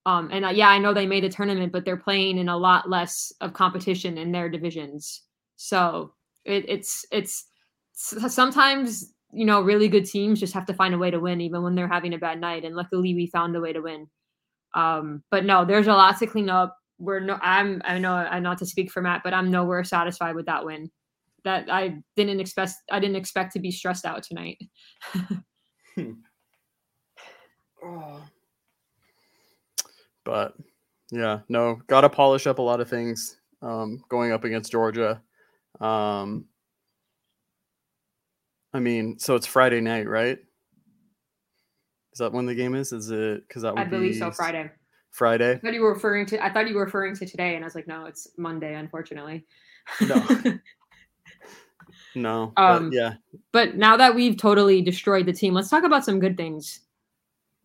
Um, 0.07 0.29
and 0.31 0.45
uh, 0.45 0.49
yeah, 0.49 0.69
I 0.69 0.79
know 0.79 0.93
they 0.93 1.05
made 1.05 1.23
a 1.23 1.29
tournament, 1.29 1.71
but 1.71 1.85
they're 1.85 1.97
playing 1.97 2.37
in 2.37 2.49
a 2.49 2.57
lot 2.57 2.89
less 2.89 3.31
of 3.41 3.53
competition 3.53 4.17
in 4.17 4.31
their 4.31 4.49
divisions. 4.49 5.23
So 5.57 6.13
it, 6.45 6.65
it's 6.67 7.05
it's 7.11 7.45
sometimes 7.93 9.13
you 9.31 9.45
know 9.45 9.61
really 9.61 9.87
good 9.87 10.05
teams 10.05 10.39
just 10.39 10.53
have 10.53 10.65
to 10.67 10.73
find 10.73 10.95
a 10.95 10.97
way 10.97 11.11
to 11.11 11.19
win 11.19 11.41
even 11.41 11.61
when 11.61 11.75
they're 11.75 11.87
having 11.87 12.13
a 12.13 12.17
bad 12.17 12.41
night. 12.41 12.65
And 12.65 12.75
luckily, 12.75 13.13
we 13.13 13.27
found 13.27 13.55
a 13.55 13.61
way 13.61 13.73
to 13.73 13.81
win. 13.81 14.07
Um, 14.73 15.23
but 15.29 15.45
no, 15.45 15.63
there's 15.63 15.87
a 15.87 15.93
lot 15.93 16.17
to 16.19 16.27
clean 16.27 16.49
up. 16.49 16.75
We're 16.97 17.19
no, 17.19 17.37
I'm 17.41 17.83
I 17.85 17.99
know 17.99 18.13
I'm 18.13 18.43
not 18.43 18.57
to 18.59 18.65
speak 18.65 18.91
for 18.91 19.01
Matt, 19.01 19.21
but 19.23 19.33
I'm 19.33 19.51
nowhere 19.51 19.83
satisfied 19.83 20.35
with 20.35 20.47
that 20.47 20.65
win. 20.65 20.89
That 21.43 21.69
I 21.71 22.01
didn't 22.15 22.39
expect. 22.39 22.73
I 22.91 22.99
didn't 22.99 23.15
expect 23.15 23.53
to 23.53 23.59
be 23.59 23.71
stressed 23.71 24.05
out 24.05 24.23
tonight. 24.23 24.57
But 30.23 30.55
yeah, 31.11 31.39
no, 31.47 31.79
got 31.87 32.01
to 32.01 32.09
polish 32.09 32.47
up 32.47 32.59
a 32.59 32.61
lot 32.61 32.81
of 32.81 32.89
things 32.89 33.37
um, 33.61 34.03
going 34.09 34.31
up 34.31 34.43
against 34.43 34.71
Georgia. 34.71 35.21
Um, 35.79 36.45
I 38.73 38.79
mean, 38.79 39.17
so 39.19 39.35
it's 39.35 39.45
Friday 39.47 39.79
night, 39.79 40.07
right? 40.07 40.37
Is 42.13 42.19
that 42.19 42.33
when 42.33 42.45
the 42.45 42.55
game 42.55 42.75
is? 42.75 42.91
Is 42.91 43.09
it 43.09 43.47
because 43.47 43.61
that 43.61 43.73
would 43.73 43.81
I 43.81 43.85
believe 43.85 44.13
be 44.13 44.19
so. 44.19 44.27
s- 44.29 44.35
Friday. 44.35 44.63
I 44.63 44.71
Friday. 45.11 45.59
thought 45.63 45.73
you 45.73 45.81
were 45.81 45.93
referring 45.93 46.25
to. 46.27 46.43
I 46.43 46.51
thought 46.51 46.67
you 46.67 46.75
were 46.75 46.83
referring 46.85 47.15
to 47.15 47.25
today, 47.25 47.55
and 47.55 47.63
I 47.63 47.67
was 47.67 47.75
like, 47.75 47.87
no, 47.87 48.05
it's 48.05 48.27
Monday, 48.37 48.75
unfortunately. 48.75 49.45
No. 50.01 50.27
No, 52.21 52.53
Um, 52.57 52.89
but 52.89 52.95
yeah, 52.95 53.13
but 53.51 53.75
now 53.77 53.95
that 53.97 54.15
we've 54.15 54.37
totally 54.37 54.81
destroyed 54.81 55.25
the 55.25 55.33
team, 55.33 55.53
let's 55.53 55.69
talk 55.69 55.83
about 55.83 56.03
some 56.05 56.19
good 56.19 56.35
things. 56.37 56.81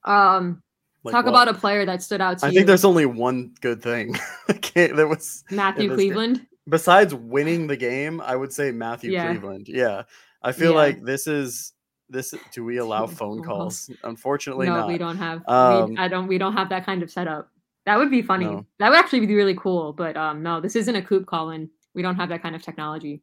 Um, 0.05 0.62
like 1.05 1.12
talk 1.12 1.25
what? 1.25 1.31
about 1.31 1.49
a 1.49 1.55
player 1.55 1.85
that 1.87 2.03
stood 2.03 2.21
out 2.21 2.38
to 2.38 2.47
I 2.47 2.49
you. 2.51 2.55
think 2.55 2.67
there's 2.67 2.85
only 2.85 3.07
one 3.07 3.55
good 3.61 3.83
thing. 3.83 4.17
There 4.75 5.07
was 5.07 5.45
Matthew 5.51 5.88
this 5.88 5.97
game. 5.97 5.97
Cleveland. 5.97 6.47
besides 6.69 7.15
winning 7.15 7.67
the 7.67 7.77
game, 7.77 8.21
I 8.23 8.37
would 8.37 8.53
say 8.53 8.71
Matthew 8.73 9.11
Yeah. 9.12 9.27
Cleveland. 9.29 9.69
Yeah. 9.69 10.03
I 10.43 10.53
feel 10.53 10.71
Yeah. 10.73 10.77
like 10.79 11.03
this 11.05 11.27
is 11.27 11.73
this 12.09 12.35
do 12.53 12.65
we 12.65 12.79
allow 12.79 13.07
phone 13.21 13.43
calls? 13.43 13.91
Unfortunately 14.05 14.67
no, 14.67 14.77
not. 14.77 14.88
we 14.88 14.97
don't 14.99 15.19
have. 15.19 15.43
Um, 15.49 15.91
we, 15.91 15.97
I 15.99 16.09
don't. 16.09 16.27
We 16.27 16.38
don't 16.38 16.55
have 16.55 16.69
that 16.71 16.87
kind 16.87 17.03
of 17.03 17.11
setup. 17.11 17.51
That 17.85 17.99
would 17.99 18.11
be 18.11 18.23
funny. 18.23 18.47
No. 18.47 18.65
That 18.79 18.91
would 18.91 18.99
actually 18.99 19.27
be 19.27 19.35
really 19.35 19.57
cool. 19.57 19.93
But 19.93 20.17
um, 20.17 20.43
no, 20.43 20.61
this 20.61 20.75
isn't 20.77 20.95
a 20.97 21.03
coop 21.03 21.27
call-in. 21.27 21.69
We 21.95 22.01
don't 22.03 22.17
have 22.17 22.29
that 22.31 22.43
kind 22.43 22.55
of 22.55 22.62
technology. 22.62 23.23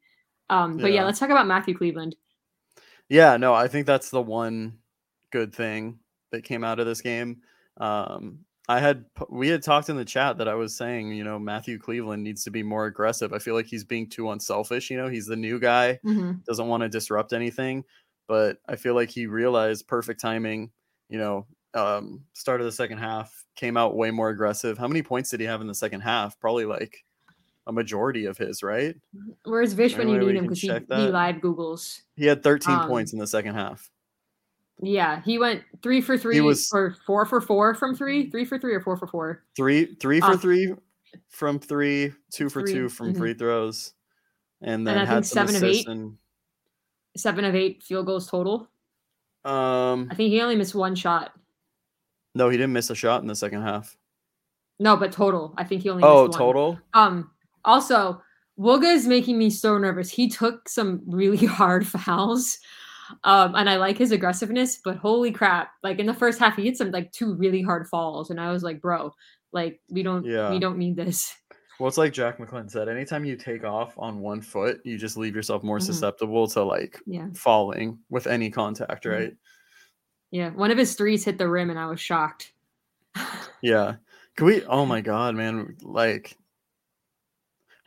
Um, 0.49 0.79
but 0.79 0.91
yeah, 0.91 1.01
Yeah. 1.01 1.05
let's 1.05 1.19
talk 1.19 1.29
about 1.29 1.47
Matthew 1.47 1.77
Cleveland. 1.77 2.15
Yeah, 3.09 3.37
no, 3.37 3.53
I 3.53 3.67
think 3.67 3.85
that's 3.85 4.09
the 4.09 4.21
one 4.21 4.79
good 5.31 5.53
thing 5.53 5.99
that 6.31 6.43
came 6.43 6.63
out 6.63 6.79
of 6.79 6.85
this 6.85 7.01
game. 7.01 7.41
Um 7.77 8.39
I 8.67 8.79
had 8.79 9.05
we 9.29 9.47
had 9.49 9.63
talked 9.63 9.89
in 9.89 9.95
the 9.97 10.05
chat 10.05 10.37
that 10.37 10.47
I 10.47 10.53
was 10.55 10.75
saying, 10.77 11.11
you 11.13 11.23
know, 11.23 11.39
Matthew 11.39 11.79
Cleveland 11.79 12.23
needs 12.23 12.43
to 12.43 12.51
be 12.51 12.61
more 12.63 12.85
aggressive. 12.85 13.33
I 13.33 13.39
feel 13.39 13.55
like 13.55 13.65
he's 13.65 13.83
being 13.83 14.07
too 14.09 14.29
unselfish, 14.31 14.91
you 14.91 14.97
know, 14.97 15.07
he's 15.07 15.25
the 15.25 15.35
new 15.35 15.59
guy, 15.59 15.99
Mhm. 16.05 16.43
doesn't 16.45 16.67
want 16.67 16.83
to 16.83 16.89
disrupt 16.89 17.33
anything, 17.33 17.83
but 18.27 18.57
I 18.67 18.75
feel 18.75 18.93
like 18.95 19.09
he 19.09 19.25
realized 19.27 19.87
perfect 19.87 20.21
timing, 20.21 20.71
you 21.09 21.17
know, 21.17 21.47
um 21.75 22.25
start 22.33 22.61
of 22.61 22.65
the 22.65 22.71
second 22.71 22.97
half 22.99 23.45
came 23.55 23.77
out 23.77 23.95
way 23.95 24.11
more 24.11 24.29
aggressive. 24.29 24.77
How 24.77 24.87
many 24.87 25.01
points 25.03 25.29
did 25.31 25.39
he 25.39 25.45
have 25.47 25.61
in 25.61 25.67
the 25.67 25.75
second 25.75 26.01
half? 26.01 26.39
Probably 26.39 26.65
like 26.65 27.03
a 27.67 27.71
majority 27.71 28.25
of 28.25 28.37
his, 28.37 28.63
right? 28.63 28.95
Where's 29.45 29.73
Vish 29.73 29.95
when 29.97 30.09
you 30.09 30.17
need 30.17 30.35
him? 30.35 30.43
Because 30.45 30.61
he, 30.61 30.67
he 30.69 31.07
live 31.07 31.35
Googles. 31.37 32.01
He 32.15 32.25
had 32.25 32.43
13 32.43 32.73
Um, 32.75 32.87
points 32.87 33.13
in 33.13 33.19
the 33.19 33.27
second 33.27 33.55
half. 33.55 33.89
Yeah, 34.81 35.21
he 35.23 35.37
went 35.37 35.63
three 35.83 35.99
for 36.01 36.17
three 36.17 36.35
he 36.35 36.41
was- 36.41 36.71
or 36.73 36.95
four 37.05 37.25
for 37.25 37.41
four 37.41 37.75
from 37.75 37.95
three, 37.95 38.29
three 38.29 38.45
for 38.45 38.57
three 38.57 38.73
or 38.73 38.79
four 38.81 38.95
for 38.97 39.07
four. 39.07 39.43
Three 39.55 39.95
three 39.95 40.19
for 40.21 40.27
Uh, 40.33 40.37
three 40.37 40.73
from 41.27 41.59
three, 41.59 42.13
two 42.31 42.49
for 42.49 42.61
three, 42.61 42.73
two 42.73 42.89
from 42.89 43.13
mhm. 43.13 43.17
free 43.17 43.33
throws, 43.33 43.93
and 44.61 44.87
then 44.87 44.97
I 44.97 45.05
had 45.05 45.25
seven 45.25 45.55
of 45.55 45.63
eight. 45.63 45.87
and 45.87 46.17
Seven 47.17 47.43
of 47.43 47.55
eight 47.55 47.83
field 47.83 48.05
goals 48.05 48.27
total. 48.29 48.69
um 49.43 50.07
I 50.11 50.15
think 50.15 50.29
he 50.31 50.41
only 50.41 50.55
missed 50.55 50.75
one 50.75 50.95
shot. 50.95 51.33
no, 52.35 52.47
he 52.49 52.55
didn't 52.57 52.71
miss 52.73 52.89
a 52.89 52.95
shot 52.95 53.21
in 53.21 53.27
the 53.27 53.35
second 53.35 53.61
half. 53.63 53.97
No, 54.79 54.95
but 54.95 55.11
total. 55.11 55.53
I 55.57 55.65
think 55.65 55.81
he 55.83 55.89
only 55.89 56.03
Oh, 56.03 56.27
missed 56.27 56.39
one. 56.39 56.47
total? 56.47 56.79
Um. 56.93 57.31
Also, 57.65 58.21
Wooga 58.59 58.93
is 58.93 59.07
making 59.07 59.37
me 59.37 59.49
so 59.49 59.77
nervous. 59.77 60.09
He 60.09 60.27
took 60.29 60.67
some 60.69 61.01
really 61.07 61.45
hard 61.45 61.87
fouls, 61.87 62.57
um, 63.23 63.55
and 63.55 63.69
I 63.69 63.77
like 63.77 63.97
his 63.97 64.11
aggressiveness. 64.11 64.79
But 64.83 64.97
holy 64.97 65.31
crap! 65.31 65.71
Like 65.83 65.99
in 65.99 66.05
the 66.05 66.13
first 66.13 66.39
half, 66.39 66.55
he 66.55 66.65
hit 66.65 66.77
some 66.77 66.91
like 66.91 67.11
two 67.11 67.35
really 67.35 67.61
hard 67.61 67.87
falls, 67.87 68.29
and 68.29 68.39
I 68.39 68.51
was 68.51 68.63
like, 68.63 68.81
bro, 68.81 69.13
like 69.51 69.79
we 69.89 70.03
don't, 70.03 70.25
Yeah. 70.25 70.49
we 70.51 70.59
don't 70.59 70.77
need 70.77 70.95
this. 70.95 71.33
Well, 71.79 71.87
it's 71.87 71.97
like 71.97 72.11
Jack 72.11 72.41
McClellan 72.41 72.67
said. 72.67 72.89
Anytime 72.89 73.23
you 73.23 73.37
take 73.37 73.63
off 73.63 73.93
on 73.97 74.19
one 74.19 74.41
foot, 74.41 74.81
you 74.83 74.97
just 74.97 75.15
leave 75.15 75.33
yourself 75.33 75.63
more 75.63 75.79
Mhm. 75.79 75.83
susceptible 75.83 76.45
to 76.49 76.61
like 76.63 76.99
Yeah, 77.05 77.27
falling 77.33 77.99
with 78.09 78.27
any 78.27 78.49
contact, 78.49 79.05
Mhm. 79.05 79.11
right? 79.11 79.37
yeah. 80.29 80.49
One 80.49 80.71
of 80.71 80.77
his 80.77 80.95
threes 80.95 81.23
hit 81.23 81.37
the 81.37 81.47
rim, 81.47 81.69
and 81.69 81.79
I 81.79 81.85
was 81.85 82.01
shocked. 82.01 82.51
Yeah. 83.61 83.95
Can 84.35 84.45
we? 84.45 84.63
Oh 84.65 84.85
my 84.93 84.99
god, 85.01 85.35
man! 85.35 85.77
Like, 85.81 86.37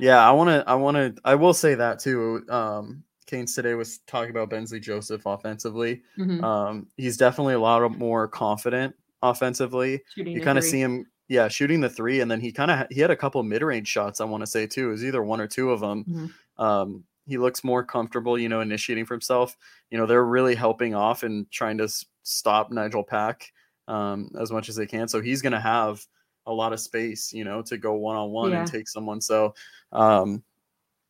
yeah, 0.02 0.18
I 0.28 0.32
want 0.32 0.48
to. 0.50 0.64
I 0.68 0.74
want 0.74 0.96
to. 0.96 1.14
I 1.24 1.34
will 1.36 1.54
say 1.54 1.74
that 1.76 1.98
too. 2.00 2.44
Um, 2.48 3.04
Canes 3.26 3.54
today 3.54 3.74
was 3.74 3.98
talking 4.08 4.30
about 4.30 4.50
Bensley 4.50 4.80
Joseph 4.80 5.22
offensively. 5.26 6.02
Mhm. 6.18 6.42
Um, 6.42 6.86
he's 6.96 7.16
definitely 7.16 7.54
a 7.54 7.60
lot 7.60 7.88
more 7.96 8.26
confident 8.28 8.94
offensively. 9.22 10.02
Shooting 10.14 10.34
You 10.34 10.40
kind 10.42 10.58
of 10.58 10.64
see 10.64 10.80
him, 10.80 11.06
yeah, 11.28 11.46
shooting 11.48 11.80
the 11.80 11.88
three, 11.88 12.20
and 12.20 12.30
then 12.30 12.40
he 12.40 12.50
kind 12.52 12.70
of 12.70 12.86
he 12.90 13.00
had 13.00 13.10
a 13.12 13.16
couple 13.16 13.42
mid 13.42 13.62
range 13.62 13.88
shots. 13.88 14.20
I 14.20 14.24
want 14.24 14.42
to 14.42 14.46
say 14.46 14.66
too. 14.66 14.88
It 14.88 14.92
was 14.92 15.04
either 15.04 15.22
one 15.22 15.40
or 15.40 15.46
two 15.46 15.70
of 15.70 15.80
them. 15.80 16.04
Mhm. 16.04 16.62
Um, 16.62 17.04
he 17.26 17.38
looks 17.38 17.62
more 17.62 17.84
comfortable, 17.84 18.36
you 18.36 18.48
know, 18.48 18.60
initiating 18.60 19.06
for 19.06 19.14
himself. 19.14 19.56
You 19.90 19.98
know, 19.98 20.06
they're 20.06 20.24
really 20.24 20.56
helping 20.56 20.94
off 20.94 21.22
and 21.22 21.48
trying 21.52 21.78
to 21.78 21.84
s- 21.84 22.04
stop 22.24 22.72
Nigel 22.72 23.04
Pack 23.04 23.52
um, 23.88 24.30
as 24.38 24.50
much 24.50 24.68
as 24.68 24.74
they 24.76 24.86
can. 24.86 25.06
So 25.06 25.20
he's 25.20 25.40
going 25.40 25.52
to 25.52 25.60
have 25.60 26.04
a 26.46 26.52
lot 26.52 26.72
of 26.72 26.81
space, 26.81 27.33
you 27.33 27.44
know, 27.44 27.62
to 27.62 27.76
go 27.78 27.94
one 27.94 28.16
on 28.16 28.31
one 28.31 28.52
and 28.52 28.66
take 28.70 28.88
someone. 28.88 29.20
So, 29.20 29.55
um, 29.92 30.42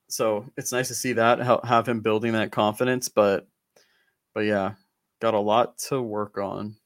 so 0.08 0.44
it's 0.56 0.72
nice 0.72 0.88
to 0.88 0.94
see 0.94 1.12
that 1.14 1.40
ha- 1.40 1.64
have 1.64 1.88
him 1.88 2.00
building 2.00 2.32
that 2.34 2.52
confidence. 2.52 3.08
But, 3.08 3.46
but 4.34 4.40
yeah, 4.40 4.72
got 5.20 5.34
a 5.34 5.38
lot 5.38 5.78
to 5.88 6.02
work 6.02 6.38
on. 6.38 6.76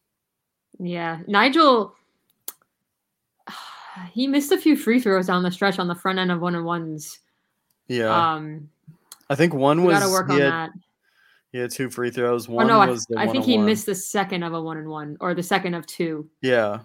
Yeah, 0.79 1.21
Nigel. 1.27 1.95
He 4.13 4.27
missed 4.27 4.53
a 4.53 4.59
few 4.59 4.77
free 4.77 5.01
throws 5.01 5.29
down 5.29 5.43
the 5.43 5.51
stretch 5.51 5.79
on 5.79 5.89
the 5.89 5.95
front 5.95 6.19
end 6.19 6.31
of 6.31 6.43
one 6.43 6.55
and 6.55 6.67
ones. 6.67 7.19
Yeah, 7.89 8.35
Um, 8.35 8.69
I 9.31 9.35
think 9.37 9.55
one 9.55 9.85
was 9.85 9.99
got 9.99 10.05
to 10.07 10.13
work 10.13 10.29
on 10.29 10.39
had, 10.39 10.53
that. 10.53 10.71
had 11.55 11.71
two 11.71 11.89
free 11.89 12.11
throws. 12.11 12.47
Oh 12.47 12.53
One 12.53 12.67
no, 12.67 12.79
I, 12.79 12.91
was 12.91 13.07
the 13.07 13.19
I 13.19 13.27
think 13.27 13.47
he 13.47 13.57
missed 13.57 13.87
the 13.87 13.95
second 13.95 14.43
of 14.43 14.53
a 14.53 14.61
one 14.61 14.77
and 14.77 14.89
one 14.91 15.17
or 15.21 15.33
the 15.33 15.43
second 15.43 15.73
of 15.73 15.87
two. 15.87 16.29
Yeah, 16.43 16.81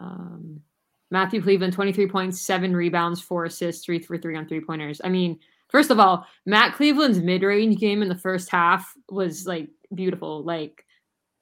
Um, 0.00 0.60
Matthew 1.10 1.42
Cleveland, 1.42 1.72
23 1.72 2.08
points, 2.08 2.40
seven 2.40 2.74
rebounds, 2.74 3.20
four 3.20 3.44
assists, 3.44 3.84
three 3.84 4.00
for 4.00 4.18
three 4.18 4.36
on 4.36 4.46
three 4.46 4.60
pointers. 4.60 5.00
I 5.04 5.08
mean, 5.08 5.38
first 5.68 5.90
of 5.90 6.00
all, 6.00 6.26
Matt 6.46 6.74
Cleveland's 6.74 7.20
mid 7.20 7.42
range 7.42 7.78
game 7.78 8.02
in 8.02 8.08
the 8.08 8.18
first 8.18 8.50
half 8.50 8.92
was 9.10 9.46
like 9.46 9.68
beautiful. 9.94 10.42
Like, 10.42 10.84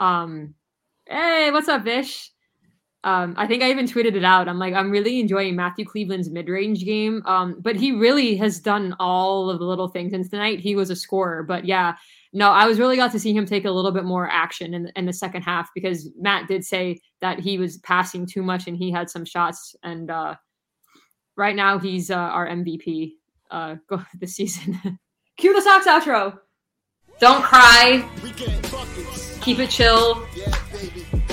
um, 0.00 0.54
hey, 1.06 1.50
what's 1.50 1.68
up, 1.68 1.84
Vish? 1.84 2.30
Um, 3.04 3.34
I 3.36 3.46
think 3.48 3.62
I 3.62 3.70
even 3.70 3.86
tweeted 3.86 4.14
it 4.14 4.24
out. 4.24 4.48
I'm 4.48 4.58
like, 4.58 4.74
I'm 4.74 4.90
really 4.90 5.18
enjoying 5.18 5.56
Matthew 5.56 5.84
Cleveland's 5.84 6.30
mid 6.30 6.48
range 6.48 6.84
game. 6.84 7.22
Um, 7.26 7.56
but 7.60 7.74
he 7.74 7.92
really 7.92 8.36
has 8.36 8.60
done 8.60 8.94
all 9.00 9.50
of 9.50 9.58
the 9.58 9.64
little 9.64 9.88
things. 9.88 10.12
And 10.12 10.28
tonight 10.28 10.60
he 10.60 10.76
was 10.76 10.90
a 10.90 10.96
scorer. 10.96 11.42
But 11.42 11.64
yeah, 11.64 11.96
no, 12.32 12.50
I 12.50 12.66
was 12.66 12.78
really 12.78 12.96
glad 12.96 13.12
to 13.12 13.20
see 13.20 13.34
him 13.34 13.44
take 13.44 13.66
a 13.66 13.70
little 13.70 13.92
bit 13.92 14.04
more 14.04 14.28
action 14.28 14.72
in, 14.72 14.90
in 14.96 15.04
the 15.04 15.12
second 15.12 15.42
half 15.42 15.68
because 15.74 16.08
Matt 16.18 16.48
did 16.48 16.64
say 16.64 16.98
that 17.20 17.38
he 17.38 17.58
was 17.58 17.76
passing 17.78 18.26
too 18.26 18.42
much 18.42 18.66
and 18.66 18.76
he 18.76 18.90
had 18.90 19.10
some 19.10 19.24
shots. 19.24 19.76
And 19.82 20.10
uh, 20.10 20.36
right 21.36 21.54
now 21.54 21.78
he's 21.78 22.10
uh, 22.10 22.14
our 22.16 22.48
MVP 22.48 23.12
uh, 23.50 23.76
this 24.18 24.36
season. 24.36 24.98
Cue 25.36 25.54
the 25.54 25.60
Sox 25.60 25.86
outro. 25.86 26.38
Don't 27.20 27.42
cry. 27.42 28.08
Keep 29.42 29.58
it 29.58 29.70
chill. 29.70 30.26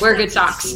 Wear 0.02 0.16
good 0.16 0.32
socks. 0.32 0.76